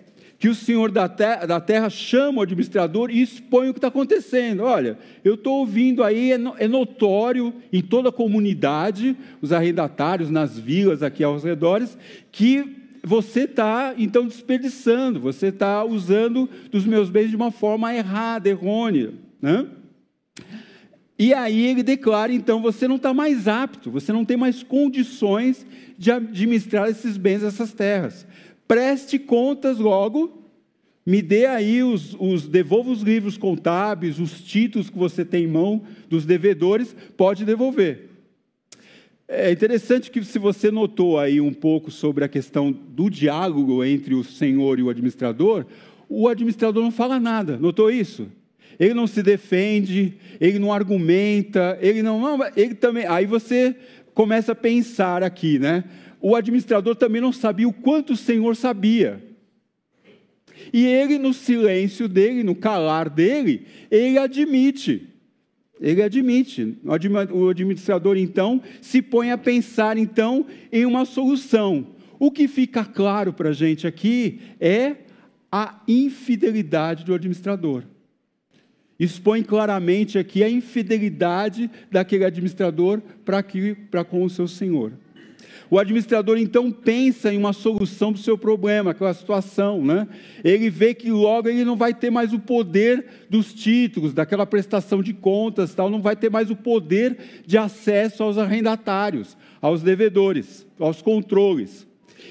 que 0.43 0.49
o 0.49 0.55
senhor 0.55 0.91
da 0.91 1.07
terra, 1.07 1.45
da 1.45 1.61
terra 1.61 1.89
chama 1.89 2.39
o 2.39 2.41
administrador 2.41 3.09
e 3.09 3.21
expõe 3.21 3.69
o 3.69 3.73
que 3.73 3.77
está 3.77 3.87
acontecendo. 3.87 4.63
Olha, 4.63 4.97
eu 5.23 5.35
estou 5.35 5.59
ouvindo 5.59 6.03
aí, 6.03 6.33
é, 6.33 6.39
é 6.57 6.67
notório 6.67 7.53
em 7.71 7.81
toda 7.81 8.09
a 8.09 8.11
comunidade, 8.11 9.15
os 9.41 9.53
arrendatários 9.53 10.29
nas 10.29 10.59
vilas 10.59 11.01
aqui 11.01 11.23
aos 11.23 11.45
redores, 11.45 11.97
que 12.29 12.75
você 13.01 13.45
está 13.45 13.95
então 13.97 14.27
desperdiçando, 14.27 15.17
você 15.17 15.47
está 15.47 15.81
usando 15.85 16.49
dos 16.69 16.85
meus 16.85 17.09
bens 17.09 17.29
de 17.29 17.37
uma 17.37 17.49
forma 17.49 17.95
errada, 17.95 18.49
errônea. 18.49 19.13
Né? 19.41 19.65
E 21.17 21.33
aí 21.33 21.67
ele 21.67 21.83
declara, 21.83 22.33
então, 22.33 22.61
você 22.61 22.85
não 22.85 22.97
está 22.97 23.13
mais 23.13 23.47
apto, 23.47 23.89
você 23.89 24.11
não 24.11 24.25
tem 24.25 24.35
mais 24.35 24.61
condições 24.61 25.65
de 25.97 26.11
administrar 26.11 26.89
esses 26.89 27.15
bens, 27.15 27.43
essas 27.43 27.71
terras 27.71 28.27
preste 28.73 29.19
contas 29.19 29.77
logo, 29.77 30.41
me 31.05 31.21
dê 31.21 31.45
aí 31.45 31.83
os, 31.83 32.15
os, 32.19 32.47
devolva 32.47 32.89
os 32.89 33.03
livros 33.03 33.37
contábeis, 33.37 34.19
os 34.19 34.41
títulos 34.41 34.89
que 34.89 34.97
você 34.97 35.23
tem 35.23 35.43
em 35.43 35.47
mão 35.47 35.83
dos 36.09 36.25
devedores, 36.25 36.95
pode 37.15 37.45
devolver. 37.45 38.09
É 39.27 39.51
interessante 39.51 40.09
que 40.09 40.23
se 40.25 40.39
você 40.39 40.71
notou 40.71 41.19
aí 41.19 41.39
um 41.39 41.53
pouco 41.53 41.91
sobre 41.91 42.23
a 42.23 42.27
questão 42.27 42.71
do 42.71 43.11
diálogo 43.11 43.83
entre 43.83 44.15
o 44.15 44.23
senhor 44.23 44.79
e 44.79 44.81
o 44.81 44.89
administrador, 44.89 45.67
o 46.09 46.27
administrador 46.27 46.81
não 46.81 46.91
fala 46.91 47.19
nada. 47.19 47.57
Notou 47.57 47.91
isso? 47.91 48.27
Ele 48.79 48.95
não 48.95 49.05
se 49.05 49.21
defende, 49.21 50.15
ele 50.41 50.57
não 50.57 50.73
argumenta, 50.73 51.77
ele 51.79 52.01
não, 52.01 52.39
ele 52.57 52.73
também. 52.73 53.05
Aí 53.05 53.27
você 53.27 53.75
começa 54.15 54.53
a 54.53 54.55
pensar 54.55 55.21
aqui, 55.21 55.59
né? 55.59 55.83
O 56.23 56.37
administrador 56.37 56.95
também 56.95 57.21
não 57.21 57.33
sabia 57.33 57.67
o 57.67 57.73
quanto 57.73 58.13
o 58.13 58.17
Senhor 58.17 58.55
sabia. 58.55 59.21
E 60.71 60.85
ele, 60.85 61.17
no 61.17 61.33
silêncio 61.33 62.07
dele, 62.07 62.43
no 62.43 62.55
calar 62.55 63.09
dele, 63.09 63.67
ele 63.91 64.17
admite. 64.17 65.09
Ele 65.81 66.01
admite. 66.01 66.77
O 67.29 67.49
administrador, 67.49 68.15
então, 68.15 68.61
se 68.79 69.01
põe 69.01 69.31
a 69.31 69.37
pensar, 69.37 69.97
então, 69.97 70.45
em 70.71 70.85
uma 70.85 71.03
solução. 71.03 71.87
O 72.17 72.31
que 72.31 72.47
fica 72.47 72.85
claro 72.85 73.33
para 73.33 73.49
a 73.49 73.53
gente 73.53 73.85
aqui 73.85 74.39
é 74.61 74.95
a 75.51 75.81
infidelidade 75.85 77.03
do 77.03 77.13
administrador. 77.13 77.83
Expõe 78.97 79.43
claramente 79.43 80.17
aqui 80.17 80.41
a 80.41 80.49
infidelidade 80.49 81.69
daquele 81.91 82.23
administrador 82.23 83.01
para 83.25 84.05
com 84.05 84.23
o 84.23 84.29
seu 84.29 84.47
senhor. 84.47 84.93
O 85.69 85.79
administrador 85.79 86.37
então 86.37 86.71
pensa 86.71 87.33
em 87.33 87.37
uma 87.37 87.53
solução 87.53 88.11
para 88.11 88.19
o 88.19 88.23
seu 88.23 88.37
problema, 88.37 88.91
aquela 88.91 89.13
situação, 89.13 89.83
né? 89.83 90.07
Ele 90.43 90.69
vê 90.69 90.93
que 90.93 91.09
logo 91.09 91.49
ele 91.49 91.63
não 91.63 91.75
vai 91.75 91.93
ter 91.93 92.09
mais 92.09 92.33
o 92.33 92.39
poder 92.39 93.05
dos 93.29 93.53
títulos, 93.53 94.13
daquela 94.13 94.45
prestação 94.45 95.01
de 95.01 95.13
contas, 95.13 95.73
tal, 95.73 95.89
não 95.89 96.01
vai 96.01 96.15
ter 96.15 96.29
mais 96.29 96.49
o 96.49 96.55
poder 96.55 97.17
de 97.45 97.57
acesso 97.57 98.23
aos 98.23 98.37
arrendatários, 98.37 99.37
aos 99.61 99.81
devedores, 99.81 100.65
aos 100.79 101.01
controles. 101.01 101.87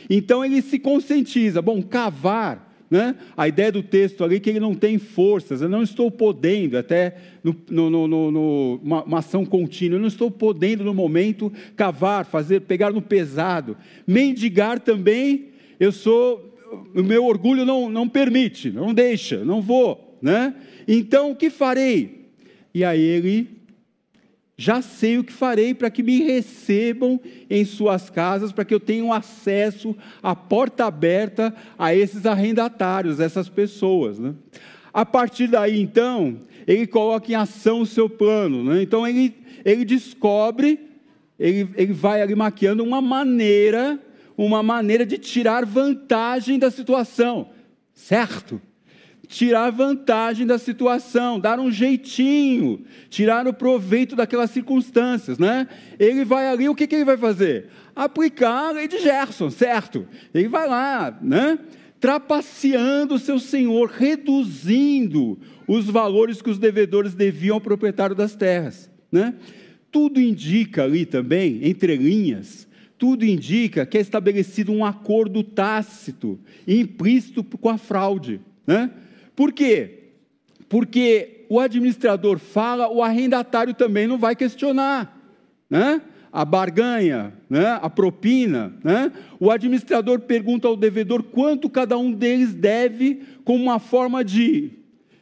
Então 0.09 0.45
ele 0.45 0.63
se 0.63 0.79
conscientiza, 0.79 1.63
bom, 1.63 1.83
cavar 1.83 2.72
né? 2.93 3.17
A 3.35 3.49
ideia 3.49 3.73
do 3.73 3.83
texto 3.83 4.23
ali 4.23 4.37
é 4.37 4.39
que 4.39 4.51
ele 4.51 4.61
não 4.61 4.75
tem 4.75 4.99
forças, 4.99 5.63
eu 5.63 5.69
não 5.71 5.83
estou 5.83 6.11
podendo, 6.11 6.77
até 6.77 7.17
no, 7.43 7.57
no, 7.71 8.07
no, 8.07 8.31
no 8.31 8.81
uma, 8.85 9.03
uma, 9.05 9.19
ação 9.21 9.47
contínua, 9.47 9.97
eu 9.97 10.01
não 10.01 10.09
estou 10.09 10.31
podendo 10.31 10.85
no 10.85 10.93
momento 10.93 11.51
cavar, 11.75 12.27
fazer, 12.27 12.61
pegar 12.61 12.93
no 12.93 13.01
pesado. 13.01 13.79
Mendigar 14.07 14.79
também, 14.79 15.53
eu 15.81 15.91
sou, 15.91 16.55
o 16.95 17.03
meu 17.03 17.25
orgulho 17.25 17.65
não, 17.65 17.89
não 17.89 18.07
permite, 18.07 18.71
não 18.71 18.93
deixa, 18.93 19.43
não 19.43 19.63
vou. 19.63 20.19
Né? 20.21 20.55
Então 20.87 21.31
o 21.31 21.35
que 21.35 21.49
farei? 21.49 22.27
E 22.75 22.85
aí 22.85 23.01
ele 23.01 23.49
já 24.63 24.81
sei 24.81 25.19
o 25.19 25.25
que 25.25 25.33
farei 25.33 25.75
para 25.75 25.91
que 25.91 26.05
me 26.05 26.23
recebam 26.23 27.21
em 27.51 27.65
suas 27.65 28.09
casas, 28.09 28.53
para 28.53 28.65
que 28.65 28.73
eu 28.73 28.79
tenha 28.79 29.05
um 29.05 29.13
acesso, 29.13 29.97
a 30.23 30.37
porta 30.37 30.85
aberta 30.85 31.53
a 31.77 31.93
esses 31.93 32.27
arrendatários, 32.27 33.19
essas 33.19 33.49
pessoas. 33.49 34.21
Né? 34.21 34.33
A 34.95 35.05
partir 35.05 35.49
daí, 35.49 35.81
então, 35.81 36.43
ele 36.65 36.87
coloca 36.87 37.33
em 37.33 37.35
ação 37.35 37.81
o 37.81 37.87
seu 37.87 38.09
plano. 38.09 38.63
Né? 38.63 38.83
Então, 38.83 39.05
ele, 39.05 39.35
ele 39.65 39.85
descobre, 39.85 40.79
ele, 41.37 41.69
ele 41.75 41.93
vai 41.93 42.23
ali 42.23 42.37
maquiando 42.37 42.85
uma 42.85 43.01
maneira, 43.01 43.99
uma 44.37 44.63
maneira 44.63 45.05
de 45.05 45.19
tirar 45.19 45.67
vantagem 45.67 46.57
da 46.57 46.71
situação, 46.71 47.51
certo? 47.93 48.61
Tirar 49.33 49.71
vantagem 49.71 50.47
da 50.47 50.59
situação, 50.59 51.41
dar 51.41 51.59
um 51.59 51.71
jeitinho, 51.71 52.85
tirar 53.09 53.49
o 53.49 53.55
proveito 53.55 54.15
daquelas 54.15 54.51
circunstâncias, 54.51 55.39
né? 55.39 55.67
Ele 55.99 56.23
vai 56.23 56.49
ali, 56.49 56.69
o 56.69 56.75
que, 56.75 56.87
que 56.87 56.95
ele 56.95 57.07
vai 57.07 57.17
fazer? 57.17 57.69
Aplicar 57.97 58.69
a 58.69 58.73
lei 58.73 58.87
de 58.87 58.99
Gerson, 58.99 59.49
certo? 59.49 60.07
Ele 60.35 60.49
vai 60.49 60.69
lá, 60.69 61.19
né? 61.23 61.59
Trapaceando 61.99 63.15
o 63.15 63.19
seu 63.19 63.39
senhor, 63.39 63.89
reduzindo 63.89 65.39
os 65.67 65.87
valores 65.87 66.43
que 66.43 66.51
os 66.51 66.59
devedores 66.59 67.15
deviam 67.15 67.55
ao 67.55 67.61
proprietário 67.61 68.15
das 68.15 68.37
terras, 68.37 68.91
né? 69.11 69.35
Tudo 69.91 70.21
indica 70.21 70.85
ali 70.85 71.07
também, 71.07 71.61
entre 71.63 71.97
linhas, 71.97 72.69
tudo 72.99 73.25
indica 73.25 73.87
que 73.87 73.97
é 73.97 74.01
estabelecido 74.03 74.73
um 74.73 74.85
acordo 74.85 75.43
tácito, 75.43 76.39
implícito 76.69 77.43
com 77.43 77.71
a 77.71 77.79
fraude, 77.79 78.39
né? 78.67 78.91
Por 79.35 79.53
quê? 79.53 80.11
Porque 80.69 81.45
o 81.49 81.61
administrador 81.61 82.39
fala, 82.39 82.89
o 82.89 83.03
arrendatário 83.03 83.75
também 83.75 84.07
não 84.07 84.19
vai 84.19 84.35
questionar, 84.35 85.19
né? 85.69 86.01
A 86.33 86.47
barganha, 86.47 87.35
né? 87.49 87.79
a 87.83 87.91
propina, 87.91 88.73
né? 88.83 89.13
O 89.39 89.51
administrador 89.51 90.21
pergunta 90.21 90.67
ao 90.67 90.77
devedor 90.77 91.23
quanto 91.23 91.69
cada 91.69 91.99
um 91.99 92.11
deles 92.11 92.55
deve, 92.55 93.23
como 93.45 93.63
uma 93.63 93.79
forma 93.79 94.25
de 94.25 94.71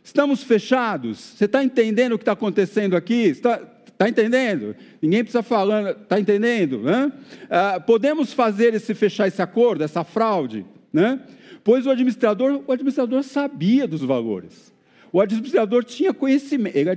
estamos 0.05 0.45
fechados. 0.45 1.19
Você 1.19 1.47
está 1.47 1.65
entendendo 1.65 2.13
o 2.13 2.19
que 2.19 2.23
está 2.23 2.33
acontecendo 2.33 2.97
aqui? 2.97 3.25
Está, 3.25 3.61
Está 4.01 4.09
entendendo? 4.09 4.75
Ninguém 5.03 5.23
precisa 5.23 5.43
falar, 5.43 5.91
está 5.91 6.19
entendendo? 6.19 6.79
Né? 6.79 7.13
Ah, 7.51 7.79
podemos 7.79 8.33
fazer 8.33 8.73
esse 8.73 8.95
fechar 8.95 9.29
esse 9.29 9.43
acordo, 9.43 9.85
essa 9.85 10.03
fraude, 10.03 10.65
né? 10.91 11.21
Pois 11.63 11.87
o 11.87 11.91
administrador, 11.91 12.63
o 12.67 12.73
administrador 12.73 13.23
sabia 13.23 13.87
dos 13.87 14.01
valores. 14.01 14.73
O 15.13 15.21
administrador 15.21 15.85
tinha 15.85 16.15
conhecimento, 16.15 16.77
ele, 16.77 16.91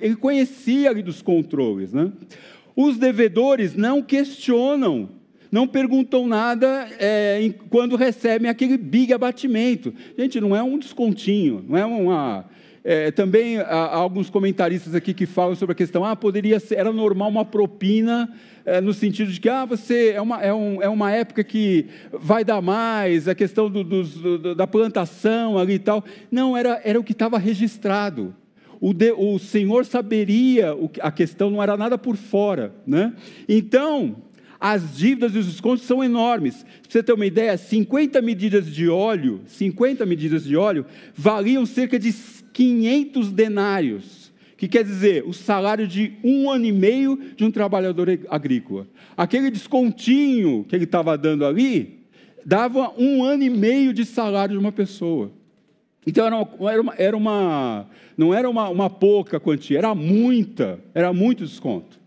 ele 0.00 0.16
conhecia 0.16 0.90
ali 0.90 1.02
dos 1.02 1.22
controles. 1.22 1.92
Né? 1.92 2.12
Os 2.74 2.98
devedores 2.98 3.74
não 3.74 4.02
questionam, 4.02 5.08
não 5.50 5.66
perguntam 5.66 6.26
nada 6.26 6.86
é, 6.98 7.54
quando 7.70 7.96
recebem 7.96 8.50
aquele 8.50 8.76
big 8.76 9.12
abatimento. 9.12 9.92
Gente, 10.18 10.40
não 10.40 10.54
é 10.54 10.62
um 10.62 10.78
descontinho, 10.78 11.64
não 11.66 11.78
é 11.78 11.86
uma. 11.86 12.44
É, 12.88 13.10
também 13.10 13.58
há 13.58 13.96
alguns 13.96 14.30
comentaristas 14.30 14.94
aqui 14.94 15.12
que 15.12 15.26
falam 15.26 15.56
sobre 15.56 15.72
a 15.72 15.74
questão, 15.74 16.04
ah, 16.04 16.14
poderia 16.14 16.60
ser, 16.60 16.76
era 16.76 16.92
normal 16.92 17.28
uma 17.28 17.44
propina 17.44 18.32
é, 18.64 18.80
no 18.80 18.94
sentido 18.94 19.32
de 19.32 19.40
que 19.40 19.48
ah, 19.48 19.64
você 19.64 20.10
é 20.10 20.20
uma, 20.20 20.40
é, 20.40 20.54
um, 20.54 20.80
é 20.80 20.88
uma 20.88 21.10
época 21.10 21.42
que 21.42 21.86
vai 22.12 22.44
dar 22.44 22.62
mais, 22.62 23.26
a 23.26 23.34
questão 23.34 23.68
do, 23.68 23.82
do, 23.82 24.54
da 24.54 24.68
plantação 24.68 25.58
ali 25.58 25.74
e 25.74 25.78
tal. 25.80 26.04
Não, 26.30 26.56
era, 26.56 26.80
era 26.84 27.00
o 27.00 27.02
que 27.02 27.10
estava 27.10 27.38
registrado. 27.38 28.32
O, 28.80 28.94
de, 28.94 29.10
o 29.10 29.36
Senhor 29.40 29.84
saberia, 29.84 30.72
o, 30.72 30.88
a 31.00 31.10
questão 31.10 31.50
não 31.50 31.60
era 31.60 31.76
nada 31.76 31.98
por 31.98 32.16
fora. 32.16 32.72
Né? 32.86 33.12
Então, 33.48 34.14
as 34.60 34.96
dívidas 34.96 35.34
e 35.34 35.38
os 35.38 35.46
descontos 35.46 35.84
são 35.84 36.02
enormes. 36.02 36.62
Para 36.62 36.90
você 36.90 37.02
ter 37.02 37.12
uma 37.12 37.26
ideia, 37.26 37.56
50 37.56 38.20
medidas 38.22 38.66
de 38.66 38.88
óleo, 38.88 39.40
50 39.46 40.04
medidas 40.06 40.44
de 40.44 40.56
óleo 40.56 40.86
valiam 41.14 41.66
cerca 41.66 41.98
de 41.98 42.12
500 42.52 43.32
denários 43.32 44.26
que 44.56 44.66
quer 44.66 44.82
dizer 44.82 45.22
o 45.26 45.34
salário 45.34 45.86
de 45.86 46.14
um 46.24 46.50
ano 46.50 46.64
e 46.64 46.72
meio 46.72 47.20
de 47.36 47.44
um 47.44 47.50
trabalhador 47.50 48.08
agrícola. 48.30 48.86
Aquele 49.16 49.50
descontinho 49.50 50.64
que 50.66 50.74
ele 50.74 50.84
estava 50.84 51.16
dando 51.18 51.44
ali, 51.44 52.00
dava 52.44 52.92
um 52.96 53.22
ano 53.22 53.42
e 53.42 53.50
meio 53.50 53.92
de 53.92 54.04
salário 54.04 54.54
de 54.54 54.58
uma 54.58 54.72
pessoa. 54.72 55.30
Então 56.06 56.24
era 56.24 56.36
uma, 56.36 56.48
era 56.70 56.80
uma, 56.80 56.94
era 56.96 57.16
uma 57.16 57.86
não 58.16 58.32
era 58.32 58.48
uma, 58.48 58.68
uma 58.68 58.88
pouca 58.88 59.38
quantia, 59.38 59.76
era 59.76 59.94
muita, 59.94 60.78
era 60.94 61.12
muito 61.12 61.44
desconto. 61.44 62.00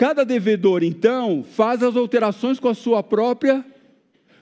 Cada 0.00 0.24
devedor, 0.24 0.82
então, 0.82 1.44
faz 1.44 1.82
as 1.82 1.94
alterações 1.94 2.58
com 2.58 2.68
a 2.68 2.74
sua 2.74 3.02
própria 3.02 3.62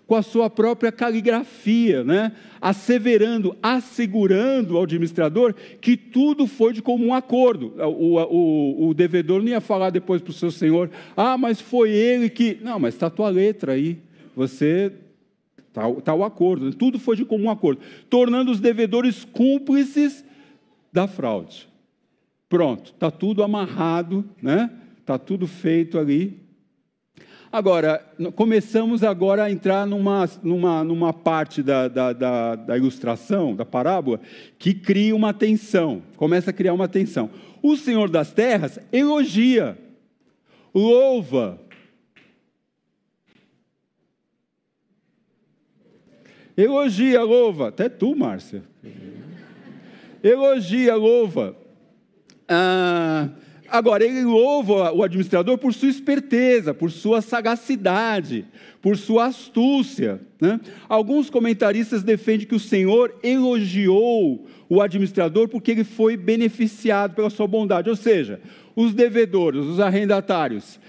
com 0.07 0.15
a 0.15 0.23
sua 0.23 0.49
própria 0.49 0.93
caligrafia, 0.93 2.05
né? 2.05 2.31
asseverando, 2.61 3.57
assegurando 3.61 4.77
ao 4.77 4.85
administrador 4.85 5.53
que 5.81 5.97
tudo 5.97 6.47
foi 6.47 6.73
de 6.73 6.81
comum 6.81 7.13
acordo. 7.13 7.75
O, 7.77 8.19
o, 8.19 8.89
o 8.89 8.95
devedor 8.95 9.43
não 9.43 9.49
ia 9.49 9.61
falar 9.61 9.91
depois 9.91 10.23
para 10.23 10.31
o 10.31 10.33
seu 10.33 10.53
senhor, 10.53 10.93
ah, 11.17 11.37
mas 11.37 11.61
foi 11.61 11.91
ele 11.91 12.31
que. 12.31 12.59
Não, 12.63 12.79
mas 12.79 12.95
está 12.95 13.09
a 13.09 13.11
tua 13.11 13.29
letra 13.29 13.73
aí. 13.73 13.99
Você 14.37 14.93
está 15.67 15.91
tá 15.93 16.15
o 16.15 16.23
acordo. 16.23 16.73
Tudo 16.73 17.01
foi 17.01 17.17
de 17.17 17.25
comum 17.25 17.51
acordo, 17.51 17.81
tornando 18.09 18.53
os 18.53 18.61
devedores 18.61 19.25
cúmplices 19.25 20.25
da 20.93 21.09
fraude. 21.09 21.69
Pronto, 22.49 22.93
está 22.93 23.11
tudo 23.11 23.43
amarrado, 23.43 24.25
né? 24.41 24.71
Está 25.09 25.19
tudo 25.19 25.47
feito 25.47 25.99
ali 25.99 26.47
Agora, 27.51 28.05
começamos 28.35 29.03
agora 29.03 29.45
a 29.45 29.51
entrar 29.51 29.87
numa, 29.87 30.29
numa, 30.43 30.85
numa 30.85 31.15
parte 31.15 31.63
da, 31.63 31.89
da, 31.89 32.13
da, 32.13 32.55
da 32.55 32.77
ilustração, 32.77 33.57
da 33.57 33.65
parábola, 33.65 34.21
que 34.59 34.75
cria 34.75 35.17
uma 35.17 35.33
tensão, 35.33 36.03
começa 36.15 36.51
a 36.51 36.53
criar 36.53 36.75
uma 36.75 36.87
tensão. 36.87 37.31
O 37.63 37.75
Senhor 37.75 38.11
das 38.11 38.33
terras 38.33 38.79
elogia, 38.93 39.79
louva, 40.75 41.59
Elogia, 46.55 47.23
louva. 47.23 47.69
Até 47.69 47.89
tu, 47.89 48.17
Márcia. 48.17 48.65
Elogia, 50.25 50.97
louva. 50.97 51.57
Ah, 52.49 53.29
Agora, 53.71 54.05
ele 54.05 54.25
louva 54.25 54.93
o 54.93 55.03
administrador 55.03 55.59
por 55.59 55.75
sua 55.75 55.89
esperteza, 55.89 56.73
por 56.73 56.91
sua 56.91 57.21
sagacidade, 57.21 58.45
por 58.81 58.97
sua 58.97 59.27
astúcia. 59.27 60.21
Né? 60.41 60.59
Alguns 60.89 61.29
comentaristas 61.29 62.03
defendem 62.03 62.47
que 62.47 62.55
o 62.55 62.61
Senhor 62.61 63.15
elogiou 63.23 64.47
o 64.69 64.81
administrador 64.81 65.49
porque 65.49 65.73
ele 65.73 65.85
foi 65.85 66.17
beneficiado 66.17 67.15
pela 67.15 67.31
sua 67.31 67.47
bondade. 67.47 67.91
Ou 67.91 67.97
seja, 67.97 68.41
os 68.75 68.95
devedores, 68.95 69.65
os 69.65 69.81
arrendatários, 69.81 70.81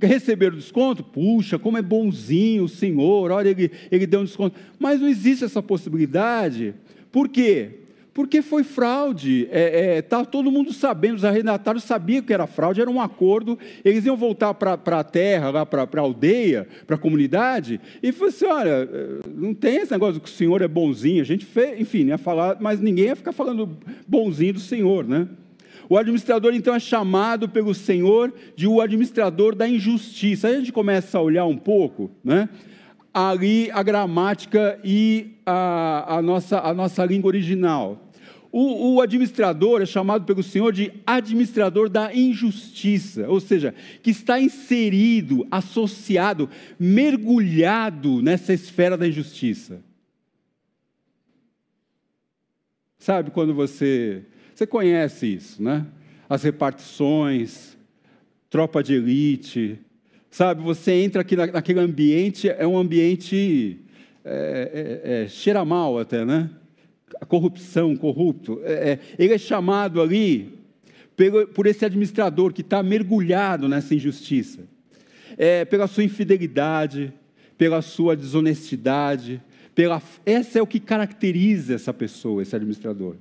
Receber 0.00 0.52
o 0.52 0.56
desconto? 0.56 1.02
Puxa, 1.02 1.58
como 1.58 1.78
é 1.78 1.82
bonzinho 1.82 2.64
o 2.64 2.68
senhor, 2.68 3.30
olha, 3.30 3.48
ele, 3.48 3.70
ele 3.90 4.06
deu 4.06 4.20
um 4.20 4.24
desconto. 4.24 4.58
Mas 4.78 5.00
não 5.00 5.08
existe 5.08 5.42
essa 5.42 5.62
possibilidade. 5.62 6.74
Por 7.10 7.30
quê? 7.30 7.85
Porque 8.16 8.40
foi 8.40 8.64
fraude. 8.64 9.42
Está 9.42 9.58
é, 9.58 9.96
é, 9.98 10.02
tá 10.02 10.24
todo 10.24 10.50
mundo 10.50 10.72
sabendo, 10.72 11.16
os 11.16 11.24
arrendatários 11.26 11.84
sabiam 11.84 12.22
que 12.22 12.32
era 12.32 12.46
fraude, 12.46 12.80
era 12.80 12.90
um 12.90 12.98
acordo. 12.98 13.58
Eles 13.84 14.06
iam 14.06 14.16
voltar 14.16 14.54
para 14.54 14.72
a 14.72 15.04
terra, 15.04 15.50
lá 15.50 15.66
para 15.66 15.82
a 15.82 16.00
aldeia, 16.00 16.66
para 16.86 16.96
a 16.96 16.98
comunidade, 16.98 17.78
e 18.02 18.10
falou 18.12 18.28
assim: 18.30 18.46
olha, 18.46 18.88
é, 18.90 19.18
não 19.28 19.52
tem 19.52 19.76
esse 19.76 19.92
negócio 19.92 20.18
que 20.18 20.30
o 20.30 20.32
senhor 20.32 20.62
é 20.62 20.66
bonzinho. 20.66 21.20
A 21.20 21.26
gente 21.26 21.44
fez, 21.44 21.78
enfim, 21.78 22.06
ia 22.06 22.16
falar, 22.16 22.56
mas 22.58 22.80
ninguém 22.80 23.04
ia 23.04 23.16
ficar 23.16 23.32
falando 23.32 23.76
bonzinho 24.08 24.54
do 24.54 24.60
senhor, 24.60 25.06
né? 25.06 25.28
O 25.86 25.98
administrador, 25.98 26.54
então, 26.54 26.74
é 26.74 26.80
chamado 26.80 27.50
pelo 27.50 27.74
Senhor 27.74 28.32
de 28.56 28.66
o 28.66 28.80
administrador 28.80 29.54
da 29.54 29.68
injustiça. 29.68 30.48
Aí 30.48 30.54
a 30.54 30.58
gente 30.58 30.72
começa 30.72 31.18
a 31.18 31.20
olhar 31.20 31.44
um 31.44 31.58
pouco, 31.58 32.10
né? 32.24 32.48
Ali 33.12 33.70
a 33.72 33.82
gramática 33.82 34.80
e 34.82 35.36
a, 35.44 36.16
a, 36.16 36.22
nossa, 36.22 36.60
a 36.60 36.72
nossa 36.72 37.04
língua 37.04 37.28
original. 37.28 38.05
O, 38.58 38.94
o, 38.94 39.02
administrador 39.02 39.82
é 39.82 39.84
chamado 39.84 40.24
pelo 40.24 40.42
Senhor 40.42 40.72
de 40.72 40.90
administrador 41.04 41.90
da 41.90 42.14
injustiça, 42.14 43.28
ou 43.28 43.38
seja, 43.38 43.74
que 44.02 44.08
está 44.08 44.40
inserido, 44.40 45.46
associado, 45.50 46.48
mergulhado 46.80 48.22
nessa 48.22 48.54
esfera 48.54 48.96
da 48.96 49.06
injustiça. 49.06 49.82
Sabe 52.98 53.30
quando 53.30 53.52
você 53.52 54.24
você 54.54 54.66
conhece 54.66 55.34
isso, 55.34 55.62
né? 55.62 55.86
As 56.26 56.42
repartições, 56.42 57.76
tropa 58.48 58.82
de 58.82 58.94
elite, 58.94 59.78
sabe? 60.30 60.62
Você 60.62 60.92
entra 60.92 61.20
aqui 61.20 61.36
naquele 61.36 61.80
ambiente, 61.80 62.48
é 62.48 62.66
um 62.66 62.78
ambiente 62.78 63.82
é, 64.24 65.02
é, 65.04 65.24
é, 65.24 65.28
cheira 65.28 65.62
mal 65.62 65.98
até, 65.98 66.24
né? 66.24 66.48
A 67.20 67.26
corrupção, 67.26 67.96
corrupto. 67.96 68.60
É, 68.64 68.90
é, 68.90 68.98
ele 69.18 69.34
é 69.34 69.38
chamado 69.38 70.00
ali 70.00 70.58
por, 71.16 71.46
por 71.48 71.66
esse 71.66 71.84
administrador 71.84 72.52
que 72.52 72.60
está 72.60 72.82
mergulhado 72.82 73.68
nessa 73.68 73.94
injustiça, 73.94 74.60
é, 75.38 75.64
pela 75.64 75.86
sua 75.86 76.04
infidelidade, 76.04 77.12
pela 77.56 77.80
sua 77.80 78.16
desonestidade, 78.16 79.42
pela, 79.74 80.02
essa 80.24 80.58
é 80.58 80.62
o 80.62 80.66
que 80.66 80.80
caracteriza 80.80 81.74
essa 81.74 81.92
pessoa, 81.92 82.42
esse 82.42 82.54
administrador. 82.54 83.16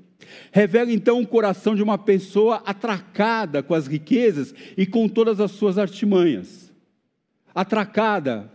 Revela 0.52 0.92
então 0.92 1.22
o 1.22 1.28
coração 1.28 1.76
de 1.76 1.84
uma 1.84 1.98
pessoa 1.98 2.64
atracada 2.66 3.62
com 3.62 3.74
as 3.74 3.88
riquezas 3.88 4.54
e 4.76 4.86
com 4.86 5.08
todas 5.08 5.40
as 5.40 5.52
suas 5.52 5.78
artimanhas. 5.78 6.74
Atracada, 7.54 8.52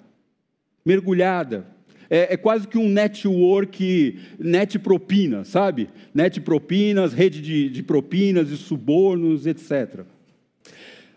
mergulhada. 0.85 1.67
É, 2.11 2.35
é 2.35 2.37
quase 2.37 2.67
que 2.67 2.77
um 2.77 2.89
network, 2.89 4.19
net 4.37 4.79
propina, 4.81 5.45
sabe? 5.45 5.89
Net 6.13 6.41
propinas, 6.41 7.13
rede 7.13 7.41
de, 7.41 7.71
de 7.71 7.83
propinas 7.85 8.51
e 8.51 8.57
subornos, 8.57 9.47
etc. 9.47 10.05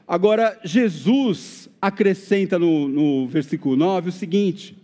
Agora, 0.07 0.59
Jesus 0.63 1.67
acrescenta 1.81 2.59
no, 2.59 2.87
no 2.87 3.27
versículo 3.27 3.75
9 3.75 4.09
o 4.09 4.11
seguinte: 4.11 4.77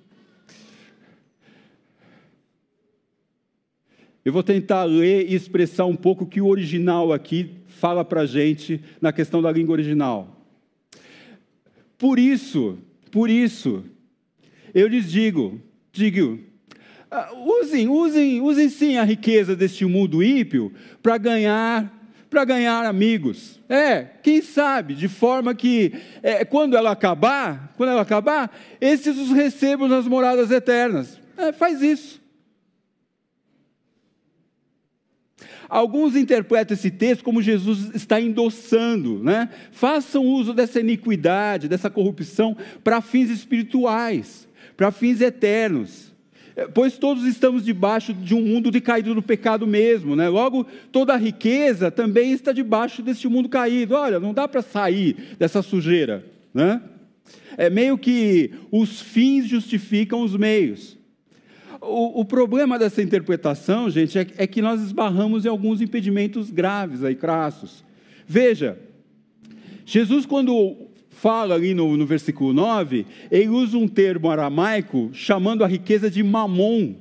Eu 4.26 4.34
vou 4.34 4.44
tentar 4.44 4.86
ler 4.86 5.30
e 5.30 5.36
expressar 5.36 5.86
um 5.86 5.96
pouco 5.96 6.24
o 6.24 6.28
que 6.28 6.42
o 6.42 6.48
original 6.48 7.14
aqui 7.14 7.52
fala 7.68 8.04
para 8.04 8.22
a 8.22 8.26
gente 8.26 8.82
na 9.00 9.14
questão 9.14 9.42
da 9.42 9.52
língua 9.52 9.74
original. 9.74 10.44
Por 11.98 12.18
isso, 12.18 12.78
por 13.12 13.30
isso, 13.30 13.84
eu 14.74 14.88
lhes 14.88 15.12
digo, 15.12 15.62
digo, 15.92 16.40
ah, 17.12 17.32
usem, 17.34 17.88
usem, 17.88 18.42
usem 18.42 18.70
sim 18.70 18.98
a 18.98 19.04
riqueza 19.04 19.56
deste 19.56 19.86
mundo 19.86 20.24
ímpio 20.24 20.72
para 21.02 21.18
ganhar 21.18 22.00
para 22.30 22.46
ganhar 22.46 22.86
amigos. 22.86 23.60
É, 23.68 24.04
quem 24.22 24.40
sabe, 24.42 24.94
de 24.94 25.08
forma 25.08 25.56
que 25.56 25.94
é, 26.22 26.46
quando 26.46 26.78
ela 26.78 26.92
acabar, 26.92 27.74
quando 27.76 27.90
ela 27.90 28.04
acabar, 28.04 28.56
esses 28.80 29.18
os 29.18 29.32
recebam 29.32 29.88
nas 29.88 30.08
moradas 30.08 30.52
eternas. 30.52 31.20
É, 31.36 31.52
faz 31.52 31.82
isso. 31.82 32.22
Alguns 35.70 36.16
interpretam 36.16 36.76
esse 36.76 36.90
texto 36.90 37.24
como 37.24 37.44
Jesus 37.44 37.92
está 37.94 38.20
endossando, 38.20 39.24
né? 39.24 39.50
Façam 39.72 40.26
uso 40.26 40.52
dessa 40.52 40.80
iniquidade, 40.80 41.68
dessa 41.68 41.92
corrupção 41.92 42.58
para 42.84 43.02
fins 43.02 43.30
espirituais, 43.30 44.48
para 44.80 44.92
fins 44.92 45.20
eternos. 45.20 46.10
É, 46.56 46.66
pois 46.66 46.98
todos 46.98 47.26
estamos 47.26 47.66
debaixo 47.66 48.14
de 48.14 48.34
um 48.34 48.42
mundo 48.42 48.72
decaído 48.72 49.14
do 49.14 49.22
pecado 49.22 49.68
mesmo, 49.68 50.16
né? 50.16 50.30
Logo, 50.30 50.66
toda 50.90 51.14
a 51.14 51.18
riqueza 51.18 51.92
também 51.92 52.32
está 52.32 52.54
debaixo 52.54 53.02
deste 53.02 53.28
mundo 53.28 53.50
caído. 53.50 53.94
Olha, 53.94 54.22
não 54.22 54.34
dá 54.34 54.48
para 54.48 54.62
sair 54.62 55.36
dessa 55.38 55.62
sujeira, 55.62 56.26
né? 56.54 56.82
É 57.58 57.70
meio 57.70 57.98
que 57.98 58.54
os 58.72 59.02
fins 59.02 59.48
justificam 59.50 60.22
os 60.22 60.38
meios. 60.38 60.98
O, 61.82 62.22
o, 62.22 62.24
problema 62.24 62.80
dessa 62.80 63.02
interpretação, 63.02 63.90
gente, 63.90 64.18
é, 64.18 64.26
é, 64.38 64.48
que 64.48 64.62
nós 64.62 64.82
esbarramos 64.82 65.44
em 65.44 65.50
alguns 65.50 65.82
impedimentos 65.82 66.50
graves 66.50 67.04
aí, 67.04 67.16
crassos. 67.16 67.84
Veja, 68.26 68.80
Jesus, 69.86 70.26
quando 70.26 70.89
fala 71.22 71.56
ali 71.56 71.74
no, 71.74 71.98
no 71.98 72.06
versículo 72.06 72.54
9, 72.54 73.06
ele 73.30 73.50
usa 73.50 73.78
um 73.78 73.88
termo 73.88 74.30
aramaico 74.30 75.10
chamando 75.14 75.64
a 75.64 75.68
riqueza 75.68 76.10
de 76.10 76.24
mamon. 76.24 76.96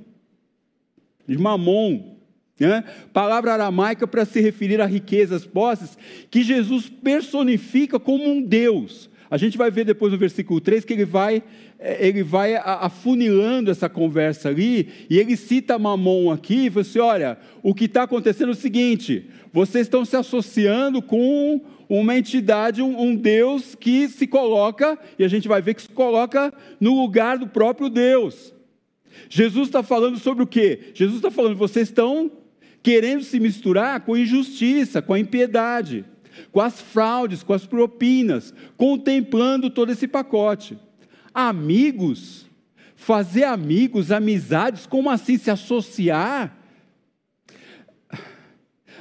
De 1.27 1.39
mamon. 1.39 2.17
Né? 2.59 2.83
Palavra 3.13 3.53
aramaica 3.53 4.07
para 4.07 4.25
se 4.25 4.41
referir 4.41 4.81
a 4.81 4.87
riquezas, 4.87 5.47
posses, 5.47 5.97
que 6.31 6.43
Jesus 6.43 6.89
personifica 6.89 8.01
como 8.01 8.29
um 8.29 8.43
Deus. 8.43 9.09
A 9.31 9.37
gente 9.37 9.59
vai 9.59 9.71
ver 9.71 9.85
depois 9.85 10.13
no 10.13 10.19
versículo 10.19 10.61
3 10.61 10.85
que 10.85 10.93
ele 10.95 11.05
vai, 11.05 11.43
eh, 11.79 12.09
ele 12.09 12.23
vai 12.23 12.57
afunilando 12.57 13.71
essa 13.71 13.89
conversa 13.89 14.49
ali, 14.49 14.89
e 15.11 15.19
ele 15.19 15.37
cita 15.37 15.79
Mamon 15.79 16.31
aqui 16.31 16.67
e 16.67 16.71
fala 16.71 16.81
assim: 16.81 16.99
olha, 16.99 17.39
o 17.63 17.75
que 17.75 17.85
está 17.85 18.05
acontecendo 18.05 18.49
é 18.49 18.53
o 18.53 18.57
seguinte: 18.57 19.29
vocês 19.53 19.87
estão 19.87 20.05
se 20.05 20.17
associando 20.17 21.03
com 21.03 21.61
uma 21.89 22.17
entidade, 22.17 22.81
um, 22.81 23.01
um, 23.01 23.15
Deus 23.15 23.75
que 23.75 24.09
se 24.09 24.27
coloca, 24.27 24.99
e 25.19 25.25
a 25.25 25.29
gente 25.29 25.47
vai 25.47 25.61
ver 25.61 25.75
que 25.75 25.83
se 25.83 25.89
coloca 25.89 26.53
no 26.81 27.01
lugar 27.01 27.39
do 27.39 27.47
próprio 27.47 27.91
Deus. 27.91 28.55
Jesus 29.29 29.69
está 29.69 29.83
falando 29.83 30.19
sobre 30.19 30.43
o 30.43 30.47
quê? 30.47 30.93
Jesus 30.95 31.17
está 31.17 31.31
falando, 31.31 31.57
vocês 31.57 31.89
estão 31.89 32.31
querendo 32.83 33.23
se 33.25 33.41
misturar 33.41 34.01
com 34.01 34.17
injustiça, 34.17 35.03
com 35.03 35.13
a 35.13 35.19
impiedade 35.19 36.05
com 36.51 36.61
as 36.61 36.81
fraudes, 36.81 37.43
com 37.43 37.53
as 37.53 37.67
propinas, 37.67 38.55
contemplando 38.77 39.71
todo 39.71 39.93
esse 39.93 40.07
pacote. 40.07 40.79
Amigos, 41.33 42.47
fazer 42.97 43.45
amigos, 43.45 44.11
amizades, 44.11 44.87
como 44.87 45.11
assim 45.11 45.39
se 45.39 45.51
associar? 45.51 46.57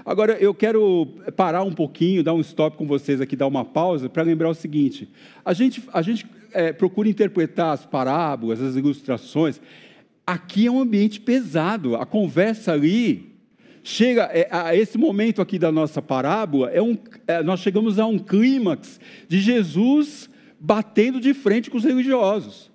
Agora 0.05 0.37
eu 0.39 0.53
quero 0.53 1.05
parar 1.35 1.63
um 1.63 1.73
pouquinho, 1.73 2.23
dar 2.23 2.33
um 2.33 2.39
stop 2.39 2.77
com 2.77 2.87
vocês 2.87 3.19
aqui, 3.19 3.35
dar 3.35 3.47
uma 3.47 3.65
pausa, 3.65 4.07
para 4.07 4.23
lembrar 4.23 4.49
o 4.49 4.53
seguinte: 4.53 5.09
a 5.43 5.51
gente, 5.51 5.83
a 5.91 6.01
gente 6.01 6.25
é, 6.53 6.71
procura 6.71 7.09
interpretar 7.09 7.73
as 7.73 7.85
parábolas, 7.85 8.61
as 8.61 8.75
ilustrações. 8.75 9.59
Aqui 10.25 10.67
é 10.67 10.71
um 10.71 10.79
ambiente 10.79 11.19
pesado, 11.19 11.95
a 11.95 12.05
conversa 12.05 12.71
ali 12.71 13.36
chega 13.87 14.23
é, 14.33 14.49
a 14.51 14.75
esse 14.75 14.97
momento 14.97 15.41
aqui 15.41 15.57
da 15.57 15.71
nossa 15.71 16.01
parábola, 16.01 16.69
é 16.71 16.81
um, 16.81 16.97
é, 17.25 17.41
nós 17.41 17.61
chegamos 17.61 17.97
a 17.97 18.05
um 18.05 18.19
clímax 18.19 18.99
de 19.29 19.39
Jesus 19.39 20.29
batendo 20.59 21.21
de 21.21 21.33
frente 21.33 21.69
com 21.69 21.77
os 21.77 21.85
religiosos. 21.85 22.69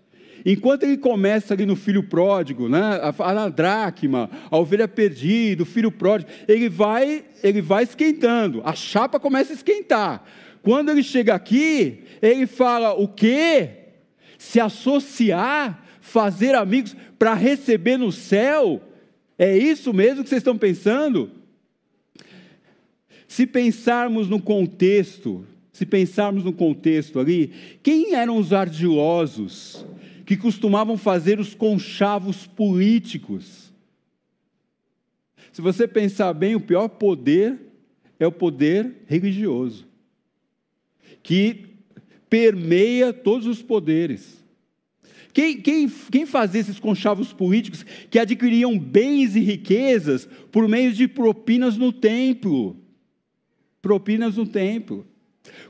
Enquanto 0.44 0.84
ele 0.84 0.96
começa 0.96 1.52
ali 1.52 1.66
no 1.66 1.76
filho 1.76 2.02
pródigo, 2.02 2.66
né, 2.66 2.98
a, 3.18 3.48
dracma, 3.50 4.30
a 4.50 4.56
ovelha 4.56 4.88
perdida, 4.88 5.62
o 5.62 5.66
filho 5.66 5.92
pródigo, 5.92 6.30
ele 6.48 6.70
vai, 6.70 7.24
ele 7.42 7.60
vai 7.60 7.84
esquentando, 7.84 8.62
a 8.64 8.74
chapa 8.74 9.20
começa 9.20 9.52
a 9.52 9.56
esquentar. 9.56 10.24
Quando 10.62 10.88
ele 10.88 11.02
chega 11.02 11.34
aqui, 11.34 12.04
ele 12.22 12.46
fala 12.46 12.94
o 12.94 13.06
quê? 13.06 13.68
Se 14.38 14.58
associar, 14.58 15.84
fazer 16.00 16.54
amigos 16.54 16.96
para 17.18 17.34
receber 17.34 17.98
no 17.98 18.10
céu 18.10 18.80
é 19.44 19.58
isso 19.58 19.92
mesmo 19.92 20.22
que 20.22 20.28
vocês 20.28 20.40
estão 20.40 20.56
pensando? 20.56 21.30
Se 23.26 23.44
pensarmos 23.44 24.28
no 24.28 24.40
contexto, 24.40 25.44
se 25.72 25.84
pensarmos 25.84 26.44
no 26.44 26.52
contexto 26.52 27.18
ali, 27.18 27.52
quem 27.82 28.14
eram 28.14 28.36
os 28.36 28.52
ardilosos 28.52 29.84
que 30.24 30.36
costumavam 30.36 30.96
fazer 30.96 31.40
os 31.40 31.54
conchavos 31.54 32.46
políticos? 32.46 33.72
Se 35.52 35.60
você 35.60 35.88
pensar 35.88 36.32
bem, 36.34 36.54
o 36.54 36.60
pior 36.60 36.88
poder 36.88 37.58
é 38.20 38.26
o 38.26 38.32
poder 38.32 38.94
religioso, 39.06 39.86
que 41.20 41.66
permeia 42.30 43.12
todos 43.12 43.48
os 43.48 43.60
poderes. 43.60 44.41
Quem, 45.32 45.60
quem, 45.60 45.88
quem 46.10 46.26
fazia 46.26 46.60
esses 46.60 46.78
conchavos 46.78 47.32
políticos 47.32 47.86
que 48.10 48.18
adquiriam 48.18 48.78
bens 48.78 49.34
e 49.34 49.40
riquezas 49.40 50.28
por 50.50 50.68
meio 50.68 50.92
de 50.92 51.08
propinas 51.08 51.76
no 51.76 51.92
templo? 51.92 52.76
Propinas 53.80 54.36
no 54.36 54.46
templo. 54.46 55.06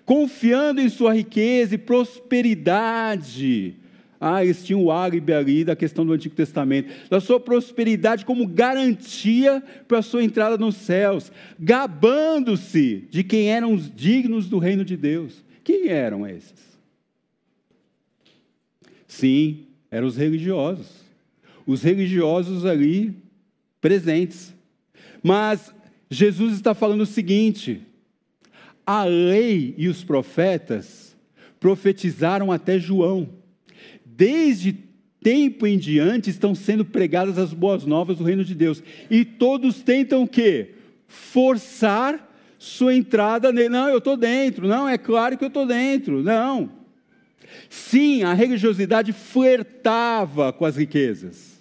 Confiando 0.04 0.80
em 0.80 0.88
sua 0.88 1.14
riqueza 1.14 1.76
e 1.76 1.78
prosperidade. 1.78 3.76
Ah, 4.20 4.44
eles 4.44 4.64
tinham 4.64 4.84
o 4.84 4.92
álibi 4.92 5.32
ali 5.32 5.64
da 5.64 5.74
questão 5.74 6.06
do 6.06 6.12
Antigo 6.12 6.34
Testamento, 6.34 6.92
da 7.10 7.20
sua 7.20 7.40
prosperidade 7.40 8.24
como 8.24 8.46
garantia 8.46 9.60
para 9.88 9.98
a 9.98 10.02
sua 10.02 10.22
entrada 10.22 10.56
nos 10.56 10.76
céus, 10.76 11.32
gabando-se 11.58 13.08
de 13.10 13.24
quem 13.24 13.50
eram 13.50 13.74
os 13.74 13.92
dignos 13.92 14.48
do 14.48 14.58
reino 14.58 14.84
de 14.84 14.96
Deus. 14.96 15.44
Quem 15.64 15.88
eram 15.88 16.24
esses? 16.24 16.71
Sim, 19.12 19.66
eram 19.90 20.06
os 20.06 20.16
religiosos. 20.16 20.86
Os 21.66 21.82
religiosos 21.82 22.64
ali 22.64 23.14
presentes. 23.78 24.54
Mas 25.22 25.72
Jesus 26.10 26.54
está 26.54 26.72
falando 26.72 27.02
o 27.02 27.06
seguinte: 27.06 27.82
a 28.86 29.04
lei 29.04 29.74
e 29.76 29.86
os 29.86 30.02
profetas 30.02 31.14
profetizaram 31.60 32.50
até 32.50 32.78
João. 32.78 33.28
Desde 34.02 34.72
tempo 35.22 35.66
em 35.66 35.76
diante 35.76 36.30
estão 36.30 36.54
sendo 36.54 36.82
pregadas 36.82 37.36
as 37.36 37.52
boas 37.52 37.84
novas 37.84 38.16
do 38.16 38.24
reino 38.24 38.42
de 38.42 38.54
Deus. 38.54 38.82
E 39.10 39.26
todos 39.26 39.82
tentam 39.82 40.22
o 40.22 40.28
quê? 40.28 40.70
Forçar 41.06 42.32
sua 42.58 42.94
entrada 42.94 43.52
nele. 43.52 43.68
Não, 43.68 43.90
eu 43.90 43.98
estou 43.98 44.16
dentro. 44.16 44.66
Não, 44.66 44.88
é 44.88 44.96
claro 44.96 45.36
que 45.36 45.44
eu 45.44 45.48
estou 45.48 45.66
dentro. 45.66 46.22
Não. 46.22 46.81
Sim, 47.68 48.22
a 48.22 48.32
religiosidade 48.32 49.12
flertava 49.12 50.52
com 50.52 50.64
as 50.64 50.76
riquezas. 50.76 51.52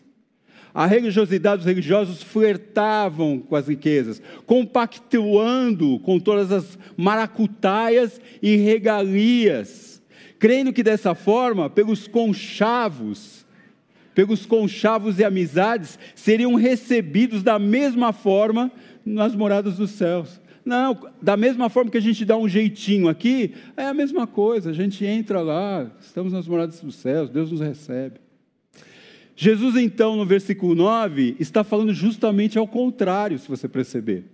A 0.74 0.86
religiosidade 0.86 1.58
dos 1.58 1.66
religiosos 1.66 2.24
flertavam 2.24 3.40
com 3.40 3.56
as 3.56 3.68
riquezas, 3.68 4.22
compactuando 4.46 6.00
com 6.00 6.18
todas 6.20 6.52
as 6.52 6.80
maracutaias 6.96 8.22
e 8.42 8.56
regalias, 8.56 10.02
crendo 10.40 10.72
que 10.72 10.82
dessa 10.82 11.14
forma, 11.14 11.70
pelos 11.70 12.08
conchavos, 12.08 13.46
pelos 14.16 14.46
conchavos 14.46 15.20
e 15.20 15.26
amizades, 15.26 16.00
seriam 16.16 16.56
recebidos 16.56 17.44
da 17.44 17.60
mesma 17.60 18.14
forma 18.14 18.72
nas 19.06 19.36
moradas 19.36 19.76
dos 19.76 19.92
céus. 19.92 20.41
Não, 20.64 20.98
da 21.22 21.36
mesma 21.36 21.70
forma 21.70 21.90
que 21.90 21.98
a 21.98 22.02
gente 22.02 22.24
dá 22.24 22.38
um 22.38 22.48
jeitinho 22.48 23.08
aqui, 23.08 23.54
é 23.76 23.86
a 23.86 23.94
mesma 23.94 24.28
coisa. 24.28 24.70
A 24.70 24.74
gente 24.74 25.06
entra 25.06 25.42
lá, 25.42 25.92
estamos 26.00 26.32
nas 26.34 26.48
moradas 26.48 26.80
dos 26.82 26.96
céus, 26.96 27.30
Deus 27.30 27.52
nos 27.52 27.62
recebe. 27.62 28.20
Jesus, 29.36 29.76
então, 29.76 30.16
no 30.16 30.26
versículo 30.26 30.76
9, 30.76 31.36
está 31.40 31.64
falando 31.64 31.94
justamente 31.94 32.60
ao 32.60 32.68
contrário, 32.68 33.40
se 33.40 33.48
você 33.48 33.68
perceber. 33.68 34.26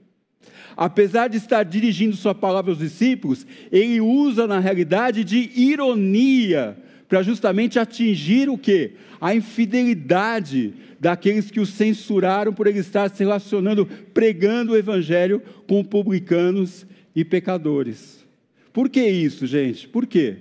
Apesar 0.76 1.28
de 1.28 1.38
estar 1.38 1.64
dirigindo 1.64 2.16
sua 2.16 2.36
palavra 2.36 2.72
aos 2.72 2.80
discípulos, 2.80 3.48
ele 3.72 4.02
usa, 4.02 4.46
na 4.46 4.60
realidade, 4.60 5.24
de 5.24 5.50
ironia 5.56 6.78
para 7.08 7.24
justamente 7.24 7.80
atingir 7.80 8.50
o 8.50 8.58
que? 8.58 8.92
A 9.20 9.34
infidelidade 9.34 10.74
daqueles 11.00 11.50
que 11.50 11.60
o 11.60 11.66
censuraram 11.66 12.54
por 12.54 12.68
ele 12.68 12.80
estar 12.80 13.10
se 13.10 13.24
relacionando, 13.24 13.86
pregando 14.14 14.74
o 14.74 14.78
evangelho 14.78 15.42
com 15.68 15.84
publicanos 15.84 16.86
e 17.16 17.24
pecadores. 17.24 18.26
Por 18.74 18.90
que 18.90 19.06
isso, 19.08 19.48
gente? 19.48 19.88
Por 19.88 20.06
quê? 20.06 20.38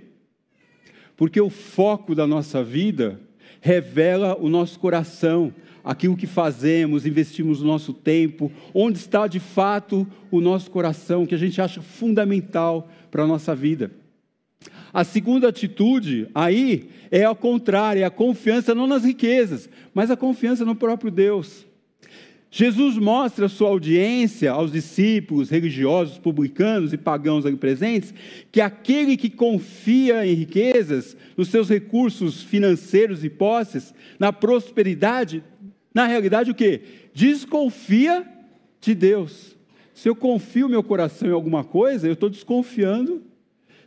Porque 1.16 1.40
o 1.40 1.48
foco 1.48 2.14
da 2.14 2.26
nossa 2.26 2.62
vida 2.62 3.20
revela 3.60 4.36
o 4.38 4.48
nosso 4.48 4.78
coração, 4.78 5.54
aquilo 5.82 6.16
que 6.16 6.26
fazemos, 6.26 7.06
investimos 7.06 7.62
o 7.62 7.64
nosso 7.64 7.92
tempo, 7.92 8.52
onde 8.74 8.98
está 8.98 9.26
de 9.26 9.40
fato 9.40 10.06
o 10.30 10.40
nosso 10.40 10.70
coração, 10.70 11.24
que 11.24 11.34
a 11.34 11.38
gente 11.38 11.60
acha 11.60 11.80
fundamental 11.80 12.90
para 13.10 13.22
a 13.22 13.26
nossa 13.26 13.54
vida. 13.54 13.90
A 14.92 15.04
segunda 15.04 15.48
atitude 15.48 16.28
aí 16.34 16.88
é 17.10 17.24
ao 17.24 17.36
contrário, 17.36 18.02
é 18.02 18.04
a 18.04 18.10
confiança 18.10 18.74
não 18.74 18.86
nas 18.86 19.04
riquezas, 19.04 19.68
mas 19.94 20.10
a 20.10 20.16
confiança 20.16 20.64
no 20.64 20.74
próprio 20.74 21.10
Deus. 21.10 21.66
Jesus 22.50 22.96
mostra 22.96 23.46
à 23.46 23.48
sua 23.48 23.68
audiência, 23.68 24.50
aos 24.50 24.72
discípulos, 24.72 25.50
religiosos, 25.50 26.16
publicanos 26.16 26.92
e 26.92 26.96
pagãos 26.96 27.44
ali 27.44 27.56
presentes, 27.56 28.14
que 28.50 28.60
aquele 28.60 29.16
que 29.16 29.28
confia 29.28 30.26
em 30.26 30.32
riquezas, 30.32 31.16
nos 31.36 31.48
seus 31.48 31.68
recursos 31.68 32.42
financeiros 32.42 33.24
e 33.24 33.28
posses, 33.28 33.92
na 34.18 34.32
prosperidade, 34.32 35.44
na 35.92 36.06
realidade 36.06 36.50
o 36.50 36.54
que? 36.54 36.80
Desconfia 37.12 38.26
de 38.80 38.94
Deus. 38.94 39.56
Se 39.92 40.08
eu 40.08 40.14
confio 40.14 40.68
meu 40.68 40.82
coração 40.82 41.28
em 41.28 41.32
alguma 41.32 41.64
coisa, 41.64 42.06
eu 42.06 42.12
estou 42.12 42.30
desconfiando 42.30 43.22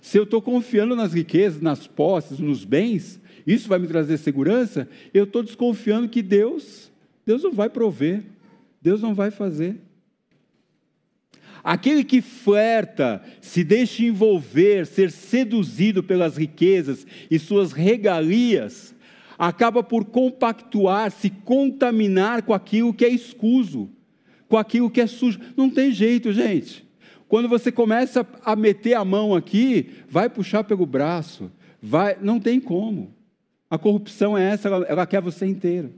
se 0.01 0.17
eu 0.17 0.23
estou 0.23 0.41
confiando 0.41 0.95
nas 0.95 1.13
riquezas, 1.13 1.61
nas 1.61 1.87
posses, 1.87 2.39
nos 2.39 2.63
bens, 2.63 3.19
isso 3.45 3.67
vai 3.67 3.79
me 3.79 3.87
trazer 3.87 4.17
segurança, 4.17 4.87
eu 5.13 5.23
estou 5.23 5.43
desconfiando 5.43 6.07
que 6.07 6.21
Deus, 6.21 6.91
Deus 7.25 7.43
não 7.43 7.51
vai 7.51 7.69
prover, 7.69 8.23
Deus 8.81 9.01
não 9.01 9.13
vai 9.13 9.31
fazer. 9.31 9.77
Aquele 11.63 12.03
que 12.03 12.21
flerta, 12.21 13.21
se 13.41 13.63
deixa 13.63 14.03
envolver, 14.03 14.85
ser 14.85 15.11
seduzido 15.11 16.01
pelas 16.01 16.37
riquezas 16.37 17.05
e 17.29 17.37
suas 17.37 17.73
regalias, 17.73 18.95
acaba 19.37 19.83
por 19.83 20.05
compactuar, 20.05 21.11
se 21.11 21.29
contaminar 21.29 22.43
com 22.43 22.53
aquilo 22.53 22.93
que 22.93 23.05
é 23.05 23.09
escuso, 23.09 23.89
com 24.47 24.57
aquilo 24.57 24.89
que 24.89 25.01
é 25.01 25.07
sujo. 25.07 25.39
Não 25.55 25.69
tem 25.69 25.91
jeito, 25.91 26.31
gente. 26.31 26.88
Quando 27.29 27.47
você 27.47 27.71
começa 27.71 28.27
a 28.43 28.55
meter 28.55 28.95
a 28.95 29.05
mão 29.05 29.35
aqui, 29.35 29.91
vai 30.09 30.27
puxar 30.27 30.63
pelo 30.63 30.83
braço, 30.83 31.51
vai, 31.79 32.17
não 32.19 32.39
tem 32.39 32.59
como. 32.59 33.13
A 33.69 33.77
corrupção 33.77 34.35
é 34.35 34.49
essa, 34.49 34.67
ela, 34.67 34.85
ela 34.89 35.05
quer 35.05 35.21
você 35.21 35.45
inteiro. 35.45 35.93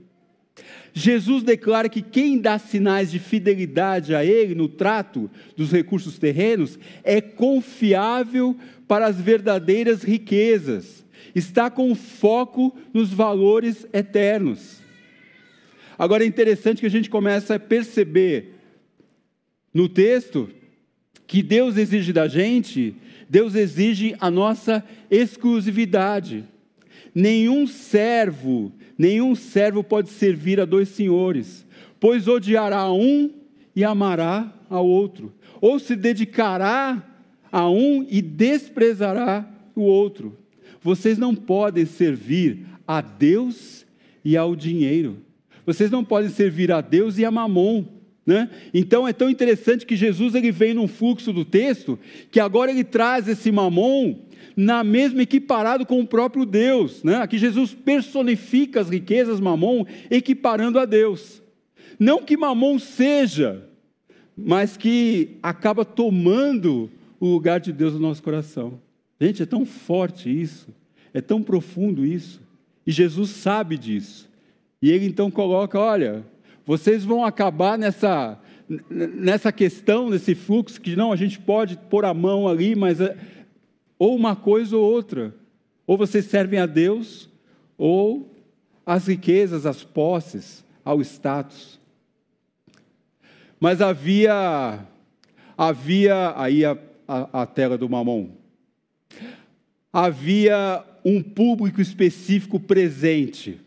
Jesus 0.92 1.42
declara 1.42 1.88
que 1.88 2.02
quem 2.02 2.38
dá 2.38 2.58
sinais 2.58 3.10
de 3.10 3.18
fidelidade 3.18 4.14
a 4.14 4.22
Ele 4.22 4.54
no 4.54 4.68
trato 4.68 5.30
dos 5.56 5.72
recursos 5.72 6.18
terrenos 6.18 6.78
é 7.02 7.18
confiável 7.22 8.54
para 8.86 9.06
as 9.06 9.18
verdadeiras 9.18 10.02
riquezas, 10.02 11.02
está 11.34 11.70
com 11.70 11.94
foco 11.94 12.76
nos 12.92 13.10
valores 13.10 13.86
eternos. 13.90 14.82
Agora 15.98 16.24
é 16.24 16.26
interessante 16.26 16.80
que 16.80 16.86
a 16.86 16.90
gente 16.90 17.08
comece 17.08 17.54
a 17.54 17.58
perceber 17.58 18.56
no 19.72 19.88
texto 19.88 20.50
que 21.26 21.42
Deus 21.42 21.76
exige 21.76 22.12
da 22.12 22.28
gente, 22.28 22.94
Deus 23.28 23.54
exige 23.54 24.14
a 24.20 24.30
nossa 24.30 24.84
exclusividade. 25.10 26.44
Nenhum 27.14 27.66
servo, 27.66 28.72
nenhum 28.96 29.34
servo 29.34 29.82
pode 29.82 30.10
servir 30.10 30.60
a 30.60 30.64
dois 30.64 30.88
senhores, 30.88 31.66
pois 31.98 32.28
odiará 32.28 32.90
um 32.92 33.30
e 33.74 33.84
amará 33.84 34.52
ao 34.68 34.86
outro, 34.86 35.32
ou 35.60 35.78
se 35.78 35.94
dedicará 35.94 37.02
a 37.50 37.68
um 37.68 38.06
e 38.08 38.22
desprezará 38.22 39.48
o 39.74 39.82
outro. 39.82 40.36
Vocês 40.80 41.18
não 41.18 41.34
podem 41.34 41.86
servir 41.86 42.66
a 42.86 43.00
Deus 43.00 43.86
e 44.24 44.36
ao 44.36 44.56
dinheiro. 44.56 45.18
Vocês 45.64 45.90
não 45.90 46.04
podem 46.04 46.30
servir 46.30 46.72
a 46.72 46.80
Deus 46.80 47.18
e 47.18 47.24
a 47.24 47.30
Mamon. 47.30 47.84
Né? 48.24 48.48
Então 48.72 49.06
é 49.06 49.12
tão 49.12 49.28
interessante 49.28 49.84
que 49.84 49.96
Jesus 49.96 50.34
ele 50.34 50.52
vem 50.52 50.74
num 50.74 50.86
fluxo 50.86 51.32
do 51.32 51.44
texto 51.44 51.98
que 52.30 52.38
agora 52.38 52.70
ele 52.70 52.84
traz 52.84 53.26
esse 53.26 53.50
mamon 53.50 54.16
na 54.56 54.84
mesma 54.84 55.22
equiparado 55.22 55.84
com 55.84 56.00
o 56.00 56.06
próprio 56.06 56.46
Deus. 56.46 57.02
Né? 57.02 57.16
Aqui 57.16 57.36
Jesus 57.36 57.74
personifica 57.74 58.80
as 58.80 58.88
riquezas 58.88 59.40
mamon 59.40 59.84
equiparando 60.10 60.78
a 60.78 60.84
Deus. 60.84 61.42
Não 61.98 62.22
que 62.22 62.36
mamon 62.36 62.78
seja, 62.78 63.68
mas 64.36 64.76
que 64.76 65.36
acaba 65.42 65.84
tomando 65.84 66.90
o 67.18 67.26
lugar 67.26 67.60
de 67.60 67.72
Deus 67.72 67.94
no 67.94 68.00
nosso 68.00 68.22
coração. 68.22 68.80
Gente, 69.20 69.42
é 69.42 69.46
tão 69.46 69.64
forte 69.64 70.28
isso, 70.28 70.68
é 71.14 71.20
tão 71.20 71.42
profundo 71.42 72.04
isso, 72.04 72.40
e 72.84 72.90
Jesus 72.90 73.30
sabe 73.30 73.78
disso. 73.78 74.28
E 74.80 74.90
ele 74.90 75.06
então 75.06 75.30
coloca: 75.30 75.78
olha, 75.78 76.24
vocês 76.64 77.04
vão 77.04 77.24
acabar 77.24 77.76
nessa, 77.76 78.38
nessa 78.88 79.50
questão, 79.52 80.08
nesse 80.08 80.34
fluxo, 80.34 80.80
que 80.80 80.94
não, 80.94 81.12
a 81.12 81.16
gente 81.16 81.38
pode 81.38 81.76
pôr 81.76 82.04
a 82.04 82.14
mão 82.14 82.46
ali, 82.46 82.74
mas 82.74 83.00
é, 83.00 83.16
ou 83.98 84.14
uma 84.14 84.36
coisa 84.36 84.76
ou 84.76 84.82
outra. 84.82 85.34
Ou 85.86 85.98
vocês 85.98 86.26
servem 86.26 86.60
a 86.60 86.66
Deus, 86.66 87.28
ou 87.76 88.32
as 88.86 89.06
riquezas, 89.06 89.66
as 89.66 89.82
posses, 89.82 90.64
ao 90.84 91.00
status. 91.00 91.80
Mas 93.58 93.80
havia, 93.80 94.86
havia 95.56 96.34
aí 96.36 96.64
a, 96.64 96.76
a, 97.06 97.42
a 97.42 97.46
tela 97.46 97.76
do 97.76 97.88
mamão. 97.88 98.32
havia 99.92 100.84
um 101.04 101.22
público 101.22 101.80
específico 101.80 102.58
presente. 102.58 103.60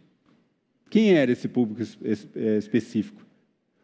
Quem 0.89 1.13
era 1.13 1.31
esse 1.31 1.47
público 1.47 1.81
é, 2.03 2.57
específico? 2.57 3.25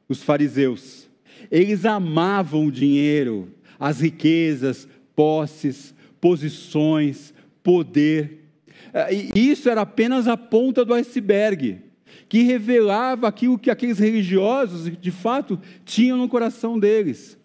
Os 0.08 0.22
fariseus. 0.22 1.10
Eles 1.50 1.86
amavam 1.86 2.68
o 2.68 2.72
dinheiro, 2.72 3.52
as 3.80 4.02
riquezas, 4.02 4.88
posses, 5.16 5.94
posições, 6.20 7.34
poder. 7.64 8.46
É, 8.94 9.14
e 9.14 9.50
isso 9.50 9.70
era 9.70 9.82
apenas 9.82 10.28
a 10.28 10.38
ponta 10.38 10.86
do 10.86 10.94
iceberg, 10.94 11.82
que 12.30 12.44
revelava 12.44 13.28
aquilo 13.28 13.58
que 13.58 13.72
aqueles 13.72 14.00
religiosos, 14.00 14.92
de 14.98 15.12
fato, 15.12 15.60
tinham 15.84 16.18
no 16.18 16.30
coração 16.30 16.80
deles. 16.80 17.38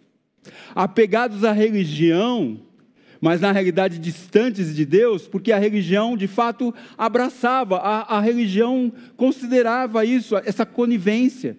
Apegados 0.73 1.43
à 1.43 1.51
religião, 1.51 2.59
mas 3.21 3.41
na 3.41 3.51
realidade 3.51 3.97
distantes 3.99 4.75
de 4.75 4.85
Deus, 4.85 5.27
porque 5.27 5.51
a 5.51 5.57
religião 5.57 6.15
de 6.15 6.27
fato 6.27 6.73
abraçava, 6.97 7.77
a, 7.77 8.17
a 8.17 8.21
religião 8.21 8.91
considerava 9.15 10.05
isso, 10.05 10.35
essa 10.37 10.65
conivência. 10.65 11.57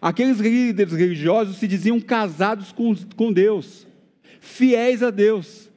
Aqueles 0.00 0.38
líderes 0.38 0.92
religiosos 0.92 1.56
se 1.56 1.66
diziam 1.66 2.00
casados 2.00 2.72
com, 2.72 2.94
com 3.16 3.32
Deus, 3.32 3.86
fiéis 4.40 5.02
a 5.02 5.10
Deus, 5.10 5.70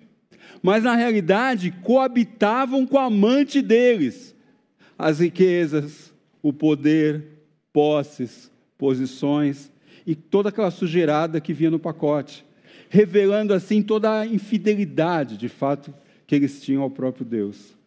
mas 0.62 0.84
na 0.84 0.96
realidade 0.96 1.72
coabitavam 1.84 2.86
com 2.86 2.98
a 2.98 3.06
amante 3.06 3.62
deles, 3.62 4.36
as 4.98 5.20
riquezas, 5.20 6.14
o 6.42 6.52
poder, 6.52 7.26
posses, 7.72 8.52
posições 8.78 9.72
e 10.06 10.16
toda 10.16 10.50
aquela 10.50 10.72
sujeirada 10.72 11.40
que 11.40 11.54
vinha 11.54 11.72
no 11.72 11.80
pacote 11.80 12.46
revelando 12.90 13.54
assim 13.54 13.82
toda 13.82 14.20
a 14.20 14.26
infidelidade, 14.26 15.38
de 15.38 15.48
fato, 15.48 15.94
que 16.26 16.36
eles 16.36 16.62
tinham 16.62 16.82
ao 16.82 16.90
próprio 16.90 17.24
Deus. 17.24 17.78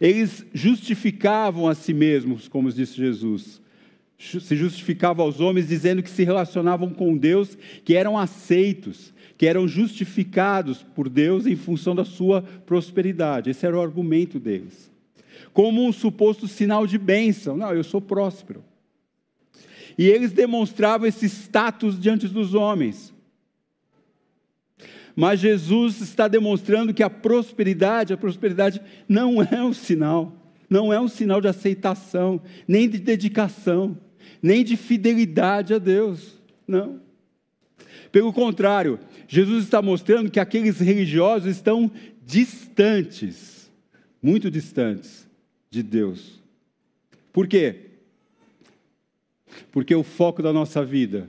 Eles 0.00 0.44
justificavam 0.52 1.68
a 1.68 1.74
si 1.74 1.94
mesmos, 1.94 2.48
como 2.48 2.70
disse 2.70 2.96
Jesus. 2.96 3.60
Se 4.18 4.56
justificavam 4.56 5.24
aos 5.24 5.40
homens 5.40 5.68
dizendo 5.68 6.02
que 6.02 6.10
se 6.10 6.24
relacionavam 6.24 6.90
com 6.90 7.16
Deus, 7.16 7.56
que 7.84 7.94
eram 7.94 8.18
aceitos, 8.18 9.14
que 9.36 9.46
eram 9.46 9.68
justificados 9.68 10.82
por 10.82 11.08
Deus 11.08 11.46
em 11.46 11.54
função 11.54 11.94
da 11.94 12.04
sua 12.04 12.42
prosperidade. 12.42 13.50
Esse 13.50 13.64
era 13.64 13.76
o 13.76 13.80
argumento 13.80 14.40
deles. 14.40 14.90
Como 15.52 15.86
um 15.86 15.92
suposto 15.92 16.48
sinal 16.48 16.84
de 16.86 16.98
bênção. 16.98 17.56
Não, 17.56 17.72
eu 17.72 17.84
sou 17.84 18.00
próspero. 18.00 18.64
E 19.96 20.06
eles 20.06 20.32
demonstravam 20.32 21.06
esse 21.06 21.26
status 21.26 21.98
diante 21.98 22.26
dos 22.26 22.54
homens. 22.54 23.12
Mas 25.18 25.40
Jesus 25.40 26.00
está 26.00 26.28
demonstrando 26.28 26.94
que 26.94 27.02
a 27.02 27.10
prosperidade, 27.10 28.12
a 28.12 28.16
prosperidade 28.16 28.80
não 29.08 29.42
é 29.42 29.60
um 29.60 29.72
sinal, 29.72 30.32
não 30.70 30.92
é 30.92 31.00
um 31.00 31.08
sinal 31.08 31.40
de 31.40 31.48
aceitação, 31.48 32.40
nem 32.68 32.88
de 32.88 33.00
dedicação, 33.00 33.98
nem 34.40 34.62
de 34.62 34.76
fidelidade 34.76 35.74
a 35.74 35.78
Deus. 35.78 36.38
Não. 36.68 37.00
Pelo 38.12 38.32
contrário, 38.32 39.00
Jesus 39.26 39.64
está 39.64 39.82
mostrando 39.82 40.30
que 40.30 40.38
aqueles 40.38 40.78
religiosos 40.78 41.48
estão 41.48 41.90
distantes, 42.24 43.68
muito 44.22 44.48
distantes 44.48 45.28
de 45.68 45.82
Deus. 45.82 46.40
Por 47.32 47.48
quê? 47.48 47.86
Porque 49.72 49.96
o 49.96 50.04
foco 50.04 50.44
da 50.44 50.52
nossa 50.52 50.84
vida 50.84 51.28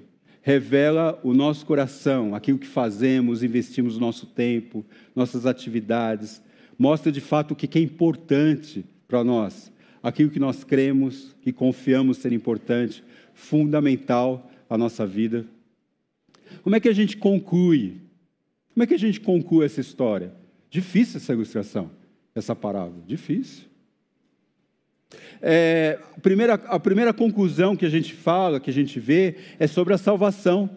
revela 0.49 1.19
o 1.23 1.31
nosso 1.31 1.63
coração, 1.63 2.33
aquilo 2.33 2.57
que 2.57 2.65
fazemos, 2.65 3.43
investimos 3.43 3.99
nosso 3.99 4.25
tempo, 4.25 4.83
nossas 5.15 5.45
atividades, 5.45 6.41
mostra 6.75 7.11
de 7.11 7.21
fato 7.21 7.51
o 7.51 7.55
que 7.55 7.77
é 7.77 7.81
importante 7.83 8.83
para 9.07 9.23
nós, 9.23 9.71
aquilo 10.01 10.31
que 10.31 10.39
nós 10.39 10.63
cremos, 10.63 11.35
que 11.43 11.53
confiamos 11.53 12.17
ser 12.17 12.33
importante, 12.33 13.03
fundamental 13.31 14.49
à 14.67 14.75
nossa 14.75 15.05
vida. 15.05 15.45
Como 16.63 16.75
é 16.75 16.79
que 16.79 16.89
a 16.89 16.93
gente 16.93 17.15
conclui? 17.15 17.97
Como 18.73 18.83
é 18.83 18.87
que 18.87 18.95
a 18.95 18.99
gente 18.99 19.21
conclui 19.21 19.67
essa 19.67 19.81
história? 19.81 20.33
Difícil 20.67 21.17
essa 21.17 21.31
ilustração, 21.31 21.91
essa 22.33 22.55
parábola, 22.55 23.03
difícil. 23.05 23.68
É, 25.41 25.99
a, 26.15 26.19
primeira, 26.19 26.53
a 26.53 26.79
primeira 26.79 27.13
conclusão 27.13 27.75
que 27.75 27.85
a 27.85 27.89
gente 27.89 28.13
fala, 28.13 28.59
que 28.59 28.69
a 28.69 28.73
gente 28.73 28.99
vê, 28.99 29.35
é 29.57 29.67
sobre 29.67 29.93
a 29.93 29.97
salvação. 29.97 30.69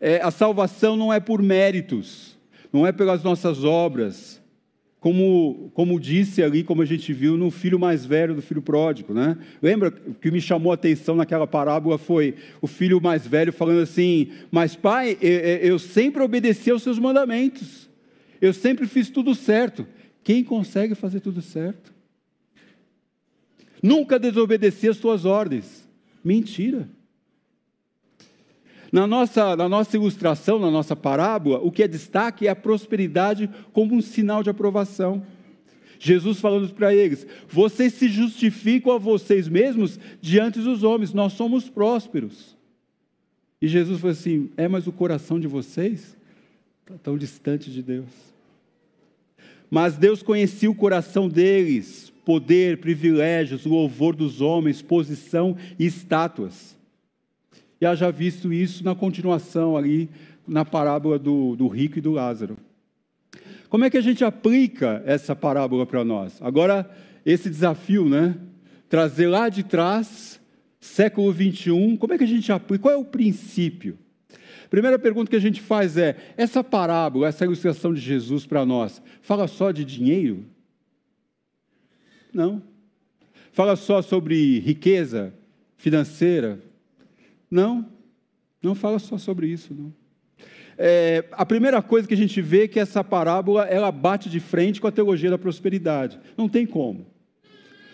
É, 0.00 0.20
a 0.22 0.30
salvação 0.30 0.96
não 0.96 1.12
é 1.12 1.20
por 1.20 1.42
méritos, 1.42 2.36
não 2.72 2.86
é 2.86 2.92
pelas 2.92 3.22
nossas 3.22 3.64
obras, 3.64 4.40
como, 5.00 5.70
como 5.74 5.98
disse 6.00 6.42
ali, 6.42 6.64
como 6.64 6.82
a 6.82 6.84
gente 6.84 7.12
viu 7.12 7.36
no 7.36 7.50
filho 7.50 7.78
mais 7.78 8.04
velho 8.04 8.34
do 8.34 8.42
filho 8.42 8.60
pródigo, 8.60 9.14
né? 9.14 9.38
Lembra 9.62 9.92
o 10.06 10.14
que 10.14 10.30
me 10.30 10.40
chamou 10.40 10.72
a 10.72 10.74
atenção 10.74 11.14
naquela 11.14 11.46
parábola 11.46 11.98
foi 11.98 12.34
o 12.60 12.66
filho 12.66 13.00
mais 13.00 13.26
velho 13.26 13.52
falando 13.52 13.80
assim: 13.80 14.30
Mas 14.50 14.74
pai, 14.74 15.16
eu, 15.20 15.30
eu 15.30 15.78
sempre 15.78 16.22
obedeci 16.22 16.70
aos 16.70 16.82
seus 16.82 16.98
mandamentos, 16.98 17.88
eu 18.40 18.52
sempre 18.52 18.86
fiz 18.86 19.08
tudo 19.08 19.34
certo. 19.34 19.86
Quem 20.24 20.42
consegue 20.42 20.94
fazer 20.94 21.20
tudo 21.20 21.40
certo? 21.40 21.97
Nunca 23.82 24.18
desobedeci 24.18 24.88
às 24.88 24.98
tuas 24.98 25.24
ordens. 25.24 25.88
Mentira. 26.22 26.88
Na 28.90 29.06
nossa, 29.06 29.54
na 29.54 29.68
nossa 29.68 29.96
ilustração, 29.96 30.58
na 30.58 30.70
nossa 30.70 30.96
parábola, 30.96 31.58
o 31.58 31.70
que 31.70 31.82
é 31.82 31.88
destaque 31.88 32.46
é 32.46 32.50
a 32.50 32.56
prosperidade 32.56 33.48
como 33.72 33.94
um 33.94 34.00
sinal 34.00 34.42
de 34.42 34.50
aprovação. 34.50 35.22
Jesus 35.98 36.40
falando 36.40 36.72
para 36.72 36.94
eles: 36.94 37.26
vocês 37.48 37.92
se 37.94 38.08
justificam 38.08 38.92
a 38.92 38.98
vocês 38.98 39.48
mesmos 39.48 39.98
diante 40.20 40.60
dos 40.60 40.82
homens, 40.82 41.12
nós 41.12 41.34
somos 41.34 41.68
prósperos. 41.68 42.56
E 43.60 43.68
Jesus 43.68 44.00
falou 44.00 44.12
assim: 44.12 44.50
é, 44.56 44.66
mas 44.68 44.86
o 44.86 44.92
coração 44.92 45.38
de 45.38 45.46
vocês 45.46 46.16
está 46.80 46.94
tão 47.02 47.18
distante 47.18 47.70
de 47.70 47.82
Deus. 47.82 48.08
Mas 49.70 49.98
Deus 49.98 50.22
conhecia 50.22 50.70
o 50.70 50.74
coração 50.74 51.28
deles, 51.28 52.10
poder, 52.28 52.76
privilégios, 52.76 53.64
louvor 53.64 54.14
dos 54.14 54.42
homens, 54.42 54.82
posição 54.82 55.56
e 55.78 55.86
estátuas. 55.86 56.76
E 57.80 57.86
haja 57.86 58.12
visto 58.12 58.52
isso 58.52 58.84
na 58.84 58.94
continuação 58.94 59.78
ali, 59.78 60.10
na 60.46 60.62
parábola 60.62 61.18
do, 61.18 61.56
do 61.56 61.66
rico 61.68 61.96
e 61.96 62.02
do 62.02 62.12
Lázaro. 62.12 62.58
Como 63.70 63.82
é 63.86 63.88
que 63.88 63.96
a 63.96 64.02
gente 64.02 64.22
aplica 64.22 65.02
essa 65.06 65.34
parábola 65.34 65.86
para 65.86 66.04
nós? 66.04 66.36
Agora, 66.42 66.94
esse 67.24 67.48
desafio, 67.48 68.06
né? 68.06 68.36
Trazer 68.90 69.26
lá 69.26 69.48
de 69.48 69.62
trás, 69.62 70.38
século 70.78 71.32
21, 71.32 71.96
como 71.96 72.12
é 72.12 72.18
que 72.18 72.24
a 72.24 72.28
gente 72.28 72.52
aplica? 72.52 72.82
Qual 72.82 72.94
é 72.94 72.98
o 72.98 73.06
princípio? 73.06 73.96
Primeira 74.68 74.98
pergunta 74.98 75.30
que 75.30 75.36
a 75.36 75.40
gente 75.40 75.62
faz 75.62 75.96
é: 75.96 76.14
essa 76.36 76.62
parábola, 76.62 77.26
essa 77.26 77.46
ilustração 77.46 77.94
de 77.94 78.02
Jesus 78.02 78.44
para 78.44 78.66
nós, 78.66 79.00
fala 79.22 79.48
só 79.48 79.70
de 79.70 79.82
dinheiro? 79.82 80.44
Não. 82.32 82.62
Fala 83.52 83.76
só 83.76 84.02
sobre 84.02 84.58
riqueza 84.60 85.34
financeira? 85.76 86.60
Não. 87.50 87.86
Não 88.62 88.74
fala 88.74 88.98
só 88.98 89.16
sobre 89.18 89.46
isso, 89.46 89.74
não. 89.74 89.92
É, 90.80 91.24
a 91.32 91.44
primeira 91.44 91.82
coisa 91.82 92.06
que 92.06 92.14
a 92.14 92.16
gente 92.16 92.40
vê 92.40 92.62
é 92.62 92.68
que 92.68 92.78
essa 92.78 93.02
parábola 93.02 93.64
ela 93.64 93.90
bate 93.90 94.30
de 94.30 94.38
frente 94.38 94.80
com 94.80 94.86
a 94.86 94.92
teologia 94.92 95.28
da 95.28 95.38
prosperidade. 95.38 96.20
Não 96.36 96.48
tem 96.48 96.64
como. 96.64 97.06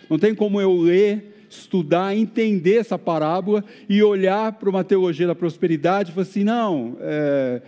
Não 0.07 0.19
tem 0.19 0.35
como 0.35 0.61
eu 0.61 0.75
ler, 0.77 1.47
estudar, 1.49 2.15
entender 2.15 2.77
essa 2.77 2.97
parábola 2.99 3.63
e 3.89 4.03
olhar 4.03 4.53
para 4.53 4.69
uma 4.69 4.83
teologia 4.83 5.25
da 5.25 5.33
prosperidade 5.33 6.11
e 6.11 6.13
falar 6.13 6.27
assim, 6.27 6.43
não, 6.43 6.95
é, 6.99 7.61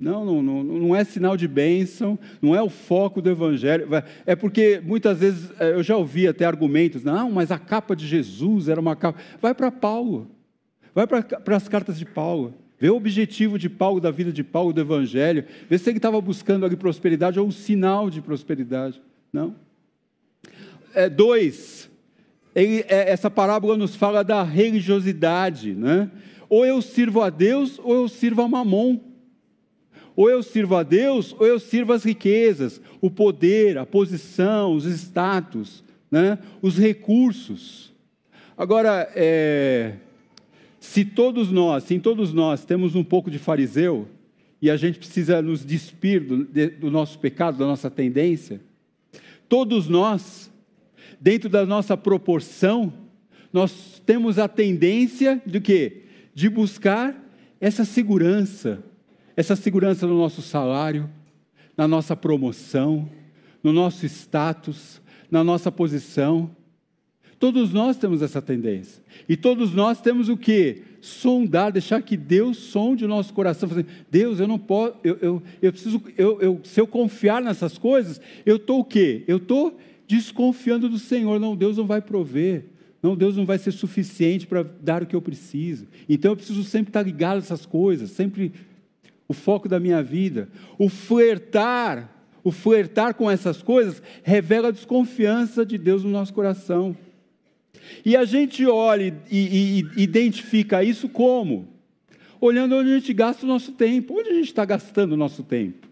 não, 0.00 0.24
não, 0.24 0.42
não, 0.42 0.62
não 0.62 0.96
é 0.96 1.02
sinal 1.02 1.36
de 1.36 1.48
bênção, 1.48 2.18
não 2.40 2.54
é 2.54 2.62
o 2.62 2.68
foco 2.68 3.20
do 3.20 3.28
Evangelho. 3.28 3.88
É 4.24 4.36
porque 4.36 4.80
muitas 4.84 5.18
vezes 5.18 5.50
é, 5.58 5.72
eu 5.72 5.82
já 5.82 5.96
ouvi 5.96 6.28
até 6.28 6.44
argumentos, 6.44 7.02
não, 7.02 7.30
mas 7.30 7.50
a 7.50 7.58
capa 7.58 7.96
de 7.96 8.06
Jesus 8.06 8.68
era 8.68 8.80
uma 8.80 8.94
capa. 8.94 9.18
Vai 9.40 9.54
para 9.54 9.72
Paulo, 9.72 10.30
vai 10.94 11.06
para 11.06 11.56
as 11.56 11.68
cartas 11.68 11.98
de 11.98 12.04
Paulo, 12.04 12.54
vê 12.78 12.88
o 12.88 12.96
objetivo 12.96 13.58
de 13.58 13.68
Paulo, 13.68 14.00
da 14.00 14.10
vida 14.10 14.30
de 14.30 14.44
Paulo, 14.44 14.72
do 14.72 14.80
Evangelho, 14.80 15.44
vê 15.68 15.76
se 15.76 15.90
ele 15.90 15.98
estava 15.98 16.20
buscando 16.20 16.64
ali 16.64 16.76
prosperidade 16.76 17.40
ou 17.40 17.46
um 17.46 17.50
sinal 17.50 18.08
de 18.08 18.20
prosperidade. 18.20 19.02
Não. 19.32 19.56
É, 20.94 21.08
dois, 21.08 21.90
ele, 22.54 22.84
é, 22.88 23.10
essa 23.10 23.28
parábola 23.28 23.76
nos 23.76 23.96
fala 23.96 24.22
da 24.22 24.44
religiosidade, 24.44 25.74
né? 25.74 26.08
Ou 26.48 26.64
eu 26.64 26.80
sirvo 26.80 27.20
a 27.20 27.30
Deus 27.30 27.78
ou 27.78 27.94
eu 27.94 28.08
sirvo 28.08 28.42
a 28.42 28.48
Mamon. 28.48 29.07
Ou 30.18 30.28
eu 30.28 30.42
sirvo 30.42 30.74
a 30.74 30.82
Deus, 30.82 31.32
ou 31.38 31.46
eu 31.46 31.60
sirvo 31.60 31.92
as 31.92 32.02
riquezas, 32.02 32.80
o 33.00 33.08
poder, 33.08 33.78
a 33.78 33.86
posição, 33.86 34.74
os 34.74 34.84
status, 34.84 35.84
né? 36.10 36.40
os 36.60 36.76
recursos. 36.76 37.92
Agora, 38.56 39.08
é, 39.14 39.94
se 40.80 41.04
todos 41.04 41.52
nós, 41.52 41.84
se 41.84 42.00
todos 42.00 42.32
nós 42.32 42.64
temos 42.64 42.96
um 42.96 43.04
pouco 43.04 43.30
de 43.30 43.38
fariseu, 43.38 44.08
e 44.60 44.68
a 44.68 44.76
gente 44.76 44.98
precisa 44.98 45.40
nos 45.40 45.64
despir 45.64 46.24
do, 46.24 46.44
do 46.80 46.90
nosso 46.90 47.16
pecado, 47.20 47.56
da 47.56 47.64
nossa 47.64 47.88
tendência. 47.88 48.60
Todos 49.48 49.86
nós, 49.86 50.50
dentro 51.20 51.48
da 51.48 51.64
nossa 51.64 51.96
proporção, 51.96 52.92
nós 53.52 54.02
temos 54.04 54.36
a 54.36 54.48
tendência 54.48 55.40
de 55.46 55.60
quê? 55.60 56.02
De 56.34 56.48
buscar 56.48 57.16
essa 57.60 57.84
segurança, 57.84 58.82
essa 59.38 59.54
segurança 59.54 60.04
no 60.04 60.18
nosso 60.18 60.42
salário, 60.42 61.08
na 61.76 61.86
nossa 61.86 62.16
promoção, 62.16 63.08
no 63.62 63.72
nosso 63.72 64.04
status, 64.04 65.00
na 65.30 65.44
nossa 65.44 65.70
posição. 65.70 66.50
Todos 67.38 67.72
nós 67.72 67.96
temos 67.96 68.20
essa 68.20 68.42
tendência. 68.42 69.00
E 69.28 69.36
todos 69.36 69.72
nós 69.72 70.00
temos 70.00 70.28
o 70.28 70.36
que? 70.36 70.82
Sondar, 71.00 71.70
deixar 71.70 72.02
que 72.02 72.16
Deus 72.16 72.56
sonde 72.56 73.04
o 73.04 73.08
nosso 73.08 73.32
coração. 73.32 73.68
Fazer, 73.68 73.86
Deus, 74.10 74.40
eu 74.40 74.48
não 74.48 74.58
posso, 74.58 74.96
eu, 75.04 75.16
eu, 75.22 75.42
eu 75.62 75.70
preciso, 75.70 76.02
eu, 76.16 76.40
eu, 76.40 76.60
se 76.64 76.80
eu 76.80 76.86
confiar 76.88 77.40
nessas 77.40 77.78
coisas, 77.78 78.20
eu 78.44 78.56
estou 78.56 78.80
o 78.80 78.84
quê? 78.84 79.22
Eu 79.28 79.36
estou 79.36 79.78
desconfiando 80.08 80.88
do 80.88 80.98
Senhor. 80.98 81.38
Não, 81.38 81.54
Deus 81.54 81.76
não 81.76 81.86
vai 81.86 82.02
prover. 82.02 82.64
Não, 83.00 83.16
Deus 83.16 83.36
não 83.36 83.46
vai 83.46 83.58
ser 83.58 83.70
suficiente 83.70 84.48
para 84.48 84.64
dar 84.64 85.04
o 85.04 85.06
que 85.06 85.14
eu 85.14 85.22
preciso. 85.22 85.86
Então 86.08 86.32
eu 86.32 86.36
preciso 86.36 86.64
sempre 86.64 86.90
estar 86.90 87.02
ligado 87.02 87.36
a 87.36 87.38
essas 87.38 87.64
coisas, 87.64 88.10
sempre 88.10 88.52
o 89.28 89.34
foco 89.34 89.68
da 89.68 89.78
minha 89.78 90.02
vida. 90.02 90.48
O 90.78 90.88
flertar, 90.88 92.10
o 92.42 92.50
flertar 92.50 93.14
com 93.14 93.30
essas 93.30 93.62
coisas 93.62 94.02
revela 94.22 94.68
a 94.68 94.72
desconfiança 94.72 95.64
de 95.66 95.76
Deus 95.76 96.02
no 96.02 96.10
nosso 96.10 96.32
coração. 96.32 96.96
E 98.04 98.16
a 98.16 98.24
gente 98.24 98.66
olha 98.66 99.14
e, 99.30 99.38
e, 99.38 99.86
e 99.96 100.02
identifica 100.02 100.82
isso 100.82 101.08
como? 101.08 101.68
Olhando 102.40 102.76
onde 102.76 102.90
a 102.90 102.94
gente 102.98 103.12
gasta 103.12 103.44
o 103.44 103.48
nosso 103.48 103.72
tempo. 103.72 104.18
Onde 104.18 104.30
a 104.30 104.34
gente 104.34 104.46
está 104.46 104.64
gastando 104.64 105.12
o 105.12 105.16
nosso 105.16 105.42
tempo? 105.42 105.86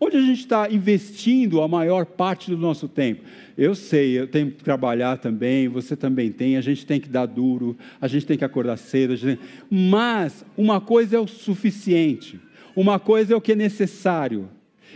Onde 0.00 0.16
a 0.16 0.20
gente 0.20 0.40
está 0.40 0.70
investindo 0.70 1.62
a 1.62 1.68
maior 1.68 2.04
parte 2.04 2.50
do 2.50 2.58
nosso 2.58 2.88
tempo? 2.88 3.22
Eu 3.56 3.74
sei, 3.74 4.18
eu 4.18 4.26
tenho 4.26 4.50
que 4.50 4.64
trabalhar 4.64 5.18
também, 5.18 5.68
você 5.68 5.96
também 5.96 6.32
tem, 6.32 6.56
a 6.56 6.60
gente 6.60 6.84
tem 6.84 7.00
que 7.00 7.08
dar 7.08 7.26
duro, 7.26 7.76
a 8.00 8.08
gente 8.08 8.26
tem 8.26 8.36
que 8.36 8.44
acordar 8.44 8.76
cedo, 8.76 9.14
gente... 9.14 9.40
mas 9.70 10.44
uma 10.56 10.80
coisa 10.80 11.16
é 11.16 11.20
o 11.20 11.26
suficiente, 11.26 12.40
uma 12.76 12.98
coisa 12.98 13.34
é 13.34 13.36
o 13.36 13.40
que 13.40 13.52
é 13.52 13.56
necessário. 13.56 14.48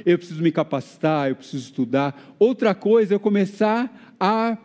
Eu 0.04 0.18
preciso 0.18 0.42
me 0.42 0.52
capacitar, 0.52 1.28
eu 1.28 1.36
preciso 1.36 1.64
estudar. 1.64 2.34
Outra 2.38 2.74
coisa 2.74 3.14
é 3.14 3.18
começar 3.18 4.14
a 4.18 4.58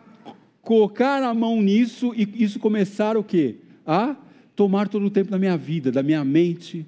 colocar 0.62 1.22
a 1.22 1.34
mão 1.34 1.60
nisso 1.60 2.14
e 2.16 2.28
isso 2.42 2.58
começar 2.58 3.16
o 3.16 3.24
quê? 3.24 3.56
A 3.86 4.16
tomar 4.56 4.88
todo 4.88 5.04
o 5.04 5.10
tempo 5.10 5.30
da 5.30 5.38
minha 5.38 5.56
vida, 5.56 5.90
da 5.92 6.02
minha 6.02 6.24
mente, 6.24 6.86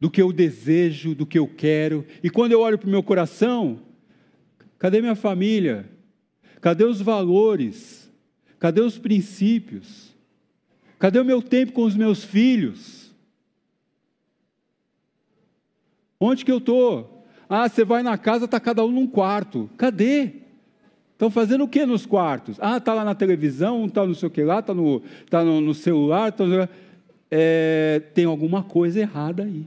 do 0.00 0.10
que 0.10 0.20
eu 0.20 0.32
desejo, 0.32 1.14
do 1.14 1.26
que 1.26 1.38
eu 1.38 1.46
quero. 1.46 2.04
E 2.22 2.28
quando 2.28 2.52
eu 2.52 2.60
olho 2.60 2.78
para 2.78 2.88
o 2.88 2.90
meu 2.90 3.02
coração, 3.02 3.80
cadê 4.78 5.00
minha 5.00 5.14
família? 5.14 5.88
Cadê 6.60 6.84
os 6.84 7.00
valores? 7.00 8.10
Cadê 8.58 8.80
os 8.80 8.98
princípios? 8.98 10.14
Cadê 10.98 11.18
o 11.18 11.24
meu 11.24 11.42
tempo 11.42 11.72
com 11.72 11.82
os 11.82 11.94
meus 11.94 12.24
filhos? 12.24 13.03
Onde 16.18 16.44
que 16.44 16.52
eu 16.52 16.58
estou? 16.58 17.24
Ah, 17.48 17.68
você 17.68 17.84
vai 17.84 18.02
na 18.02 18.16
casa, 18.16 18.46
está 18.46 18.58
cada 18.58 18.84
um 18.84 18.90
num 18.90 19.06
quarto. 19.06 19.68
Cadê? 19.76 20.30
Estão 21.12 21.30
fazendo 21.30 21.64
o 21.64 21.68
que 21.68 21.86
nos 21.86 22.04
quartos? 22.04 22.56
Ah, 22.60 22.78
está 22.78 22.92
lá 22.92 23.04
na 23.04 23.14
televisão, 23.14 23.86
está 23.86 24.04
no 24.04 24.14
sei 24.14 24.28
o 24.28 24.30
que 24.30 24.42
lá, 24.42 24.58
está 24.58 24.74
no, 24.74 25.00
tá 25.30 25.44
no, 25.44 25.60
no 25.60 25.74
celular. 25.74 26.32
Tá 26.32 26.44
no... 26.44 26.68
É, 27.30 28.02
tem 28.14 28.24
alguma 28.24 28.62
coisa 28.62 29.00
errada 29.00 29.44
aí. 29.44 29.66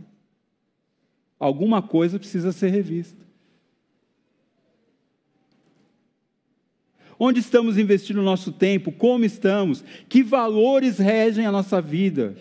Alguma 1.39 1.81
coisa 1.81 2.19
precisa 2.19 2.51
ser 2.51 2.69
revista. 2.69 3.25
Onde 7.19 7.39
estamos 7.39 7.77
investindo 7.77 8.19
o 8.19 8.23
nosso 8.23 8.51
tempo? 8.51 8.91
Como 8.91 9.25
estamos? 9.25 9.83
Que 10.07 10.21
valores 10.21 10.99
regem 10.99 11.45
a 11.45 11.51
nossa 11.51 11.81
vida? 11.81 12.35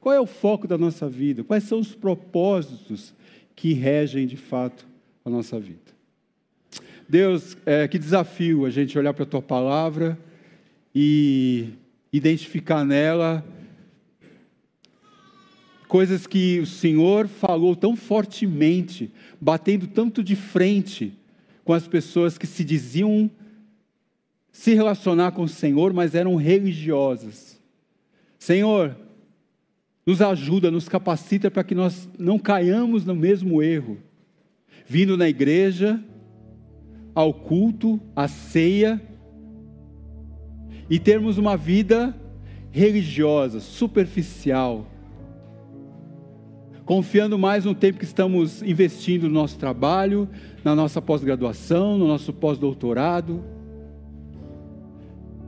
Qual 0.00 0.14
é 0.14 0.20
o 0.20 0.26
foco 0.26 0.68
da 0.68 0.78
nossa 0.78 1.08
vida? 1.08 1.42
Quais 1.42 1.64
são 1.64 1.80
os 1.80 1.94
propósitos 1.94 3.14
que 3.54 3.72
regem 3.72 4.26
de 4.26 4.36
fato 4.36 4.86
a 5.24 5.30
nossa 5.30 5.58
vida? 5.58 5.80
Deus, 7.08 7.56
é, 7.66 7.86
que 7.86 7.98
desafio 7.98 8.64
a 8.64 8.70
gente 8.70 8.98
olhar 8.98 9.12
para 9.12 9.24
a 9.24 9.26
tua 9.26 9.42
palavra 9.42 10.18
e 10.94 11.70
identificar 12.12 12.84
nela 12.84 13.44
coisas 15.86 16.26
que 16.26 16.58
o 16.58 16.66
Senhor 16.66 17.28
falou 17.28 17.76
tão 17.76 17.94
fortemente, 17.94 19.10
batendo 19.38 19.86
tanto 19.86 20.24
de 20.24 20.34
frente 20.34 21.12
com 21.64 21.74
as 21.74 21.86
pessoas 21.86 22.38
que 22.38 22.46
se 22.46 22.64
diziam 22.64 23.30
se 24.50 24.74
relacionar 24.74 25.32
com 25.32 25.42
o 25.42 25.48
Senhor, 25.48 25.92
mas 25.92 26.14
eram 26.14 26.34
religiosas. 26.36 27.60
Senhor, 28.38 28.96
nos 30.06 30.20
ajuda, 30.20 30.70
nos 30.70 30.88
capacita 30.88 31.50
para 31.50 31.64
que 31.64 31.74
nós 31.74 32.08
não 32.18 32.38
caiamos 32.38 33.04
no 33.04 33.14
mesmo 33.14 33.62
erro. 33.62 33.98
Vindo 34.86 35.16
na 35.16 35.28
igreja, 35.28 36.02
ao 37.14 37.32
culto, 37.32 38.00
à 38.16 38.26
ceia, 38.26 39.00
e 40.90 40.98
termos 40.98 41.38
uma 41.38 41.56
vida 41.56 42.14
religiosa, 42.70 43.60
superficial, 43.60 44.86
confiando 46.84 47.38
mais 47.38 47.64
no 47.64 47.74
tempo 47.74 47.98
que 47.98 48.04
estamos 48.04 48.62
investindo 48.62 49.28
no 49.28 49.34
nosso 49.34 49.58
trabalho, 49.58 50.28
na 50.64 50.74
nossa 50.74 51.00
pós-graduação, 51.00 51.96
no 51.96 52.06
nosso 52.06 52.32
pós-doutorado. 52.32 53.42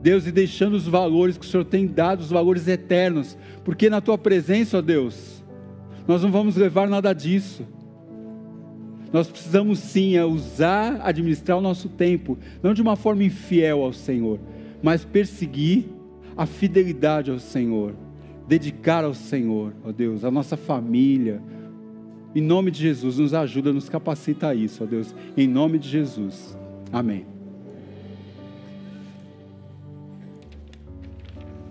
Deus, 0.05 0.27
e 0.27 0.31
deixando 0.31 0.75
os 0.75 0.87
valores 0.87 1.35
que 1.35 1.47
o 1.47 1.49
Senhor 1.49 1.65
tem 1.65 1.87
dado, 1.87 2.19
os 2.19 2.29
valores 2.29 2.67
eternos, 2.67 3.35
porque 3.63 3.89
na 3.89 3.99
tua 3.99 4.19
presença, 4.19 4.77
ó 4.77 4.81
Deus, 4.81 5.43
nós 6.07 6.21
não 6.21 6.31
vamos 6.31 6.55
levar 6.55 6.87
nada 6.87 7.11
disso. 7.11 7.65
Nós 9.11 9.27
precisamos 9.27 9.79
sim 9.79 10.15
é 10.15 10.23
usar, 10.23 11.01
administrar 11.01 11.57
o 11.57 11.61
nosso 11.61 11.89
tempo, 11.89 12.37
não 12.61 12.71
de 12.71 12.83
uma 12.83 12.95
forma 12.95 13.23
infiel 13.23 13.81
ao 13.81 13.91
Senhor, 13.91 14.39
mas 14.83 15.03
perseguir 15.03 15.85
a 16.37 16.45
fidelidade 16.45 17.31
ao 17.31 17.39
Senhor 17.39 17.95
dedicar 18.47 19.03
ao 19.03 19.15
Senhor, 19.15 19.73
ó 19.83 19.91
Deus, 19.91 20.23
a 20.23 20.29
nossa 20.29 20.55
família. 20.55 21.41
Em 22.35 22.41
nome 22.41 22.69
de 22.69 22.79
Jesus, 22.79 23.17
nos 23.17 23.33
ajuda, 23.33 23.73
nos 23.73 23.89
capacita 23.89 24.49
a 24.49 24.53
isso, 24.53 24.83
ó 24.83 24.85
Deus. 24.85 25.15
Em 25.35 25.47
nome 25.47 25.79
de 25.79 25.89
Jesus. 25.89 26.55
Amém. 26.93 27.34